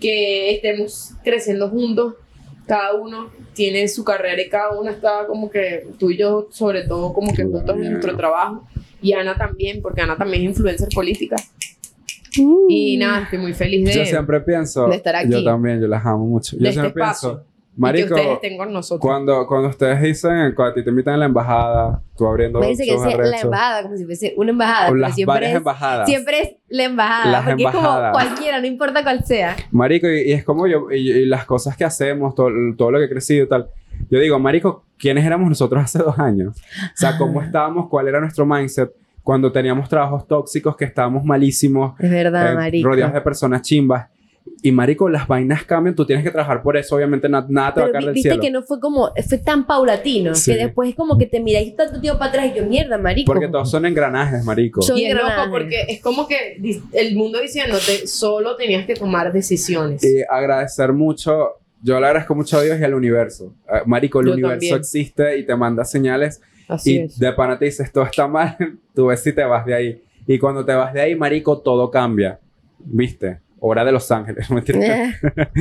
[0.00, 2.14] que estemos creciendo juntos,
[2.66, 6.82] cada uno tiene su carrera y cada uno está como que, tú y yo sobre
[6.82, 8.66] todo como que juntos en nuestro trabajo,
[9.02, 11.36] y Ana también, porque Ana también es influencer política.
[12.68, 15.30] Y nada, estoy muy feliz de, Yo siempre pienso, de estar aquí.
[15.30, 16.56] yo también, yo las amo mucho.
[16.56, 17.30] Yo de este siempre espacio.
[17.30, 19.00] pienso que Marico, ustedes estén con nosotros.
[19.00, 22.68] cuando, cuando ustedes dicen, cuando a ti te invitan a la embajada, tú abriendo Me
[22.68, 24.90] dice que sea la embajada, como si fuese una embajada.
[24.90, 26.08] o las siempre varias es, embajadas.
[26.08, 27.30] siempre es la embajada.
[27.32, 27.84] Las porque embajadas.
[27.86, 29.56] es como cualquiera, no importa cuál sea.
[29.70, 32.48] Marico, y, y es como yo, y, y las cosas que hacemos, todo,
[32.78, 33.68] todo lo que he crecido y tal.
[34.10, 36.56] Yo digo, Marico, ¿quiénes éramos nosotros hace dos años?
[36.58, 37.88] O sea, ¿cómo estábamos?
[37.88, 38.90] ¿Cuál era nuestro mindset?
[39.22, 42.88] Cuando teníamos trabajos tóxicos, que estábamos malísimos, Es verdad, eh, marico.
[42.88, 44.06] rodeados de personas chimbas.
[44.66, 47.80] Y Marico, las vainas cambian, tú tienes que trabajar por eso, obviamente na- nada te
[47.82, 48.42] va a caer del viste cielo.
[48.42, 50.50] que no fue como, fue tan paulatino, Sí.
[50.52, 53.32] que después es como que te miráis tanto tiempo para atrás y yo, mierda, marico.
[53.32, 54.82] Porque todos son engranajes, Marico.
[54.82, 55.50] Son- y es loco engranajes.
[55.52, 56.60] porque es como que
[56.94, 60.02] el mundo diciéndote solo tenías que tomar decisiones.
[60.02, 63.54] Y agradecer mucho, yo le agradezco mucho a Dios y al universo.
[63.72, 64.76] Eh, Marico, el Yo universo también.
[64.78, 67.18] existe y te manda señales Así y es.
[67.20, 68.56] de pana te dices, todo está mal,
[68.96, 70.02] tú ves si te vas de ahí.
[70.26, 72.40] Y cuando te vas de ahí, marico, todo cambia.
[72.80, 73.38] ¿Viste?
[73.58, 74.50] Hora de Los Ángeles.
[74.50, 75.14] Mentira.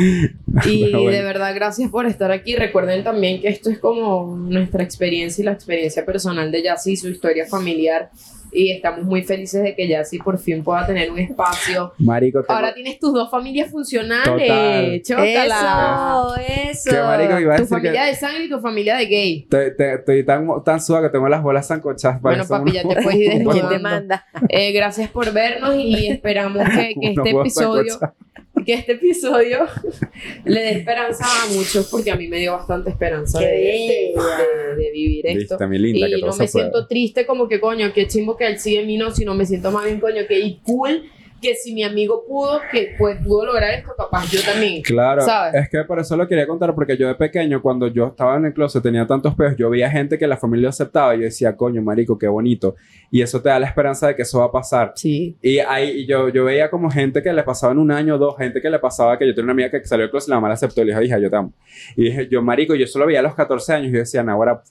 [0.66, 1.18] Y Pero bueno.
[1.18, 2.56] de verdad, gracias por estar aquí.
[2.56, 6.98] Recuerden también que esto es como nuestra experiencia y la experiencia personal de Yassi y
[6.98, 8.10] su historia familiar.
[8.56, 11.94] Y estamos muy felices de que Yassi por fin pueda tener un espacio.
[12.00, 14.26] Marico, tengo- Ahora tienes tus dos familias funcionales.
[14.26, 15.02] Total.
[15.04, 16.36] Chócala.
[16.36, 16.36] Eso,
[16.72, 16.90] eso.
[16.92, 19.48] que marico iba a Tu decir familia que de sangre y tu familia de gay.
[19.52, 22.22] estoy tan, tan suave que tengo las bolas zancochadas.
[22.22, 23.80] Bueno, papi, ya unos- te puedes ir ¿Quién te desnudando.
[23.82, 24.26] manda?
[24.50, 28.00] Eh, gracias por vernos y esperamos que, este episodio.
[28.66, 29.60] Que este episodio
[30.46, 34.76] le dé esperanza a muchos porque a mí me dio bastante esperanza de, Qué de-
[34.78, 35.56] de- de vivir esto.
[35.56, 38.36] Viste, mi linda, que y todo no me siento triste como que coño, que chimbo
[38.36, 41.04] que él sigue en mí, no, sino me siento más bien coño que y cool
[41.42, 44.82] que si mi amigo pudo, que pues pudo lograr esto, capaz yo también.
[44.82, 45.64] Claro, ¿Sabes?
[45.64, 48.46] es que por eso lo quería contar, porque yo de pequeño, cuando yo estaba en
[48.46, 51.56] el closet, tenía tantos peos, yo veía gente que la familia aceptaba y yo decía,
[51.56, 52.76] coño, marico, qué bonito.
[53.12, 54.94] Y eso te da la esperanza de que eso va a pasar.
[54.96, 55.38] Sí.
[55.42, 58.38] Y ahí yo, yo veía como gente que le pasaba en un año o dos,
[58.38, 60.38] gente que le pasaba que yo tenía una amiga que salió del closet y la
[60.38, 61.54] mamá la aceptó y le dijo, hija, yo te amo.
[61.96, 64.62] Y dije, yo, marico, yo solo veía a los 14 años y yo decía, ahora,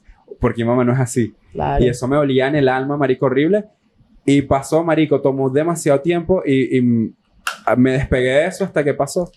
[0.41, 1.35] ¿por qué mamá no es así?
[1.53, 1.85] Claro.
[1.85, 3.65] Y eso me olía en el alma, marico, horrible.
[4.27, 6.83] Y pasó, marico, tomó demasiado tiempo y, y,
[7.77, 9.31] me despegué de eso hasta que pasó.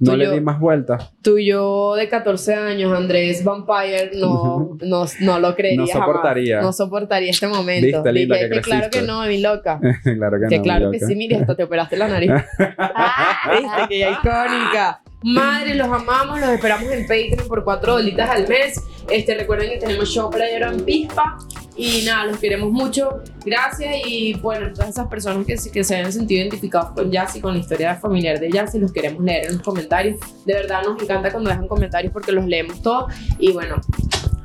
[0.00, 1.12] No Tú le yo- di más vueltas.
[1.22, 6.56] Tú y yo de 14 años, Andrés Vampire, no, no, no lo creería No soportaría.
[6.56, 6.66] jamás.
[6.66, 7.86] No soportaría este momento.
[8.02, 9.78] Viste, linda, Dije que que claro que no, mi loca.
[10.02, 10.62] claro que Que no.
[10.64, 11.06] claro mi que loca.
[11.06, 12.30] sí, mire, hasta te operaste la nariz.
[12.58, 15.00] Viste, que icónica.
[15.22, 18.82] Madre, los amamos, los esperamos en Patreon por 4 dolitas al mes.
[19.08, 21.38] Este, recuerden que tenemos show playero en Pispa.
[21.76, 23.20] Y nada, los queremos mucho.
[23.44, 23.94] Gracias.
[24.06, 27.54] Y bueno, todas esas personas que, se- que se hayan sentido identificados con Yassi, con
[27.54, 30.18] la historia familiar de Yassi, los queremos leer en los comentarios.
[30.44, 33.12] De verdad, nos encanta cuando dejan comentarios porque los leemos todos.
[33.38, 33.76] Y bueno,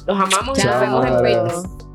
[0.08, 1.12] los amamos y nos vemos en.
[1.14, 1.89] Patreon.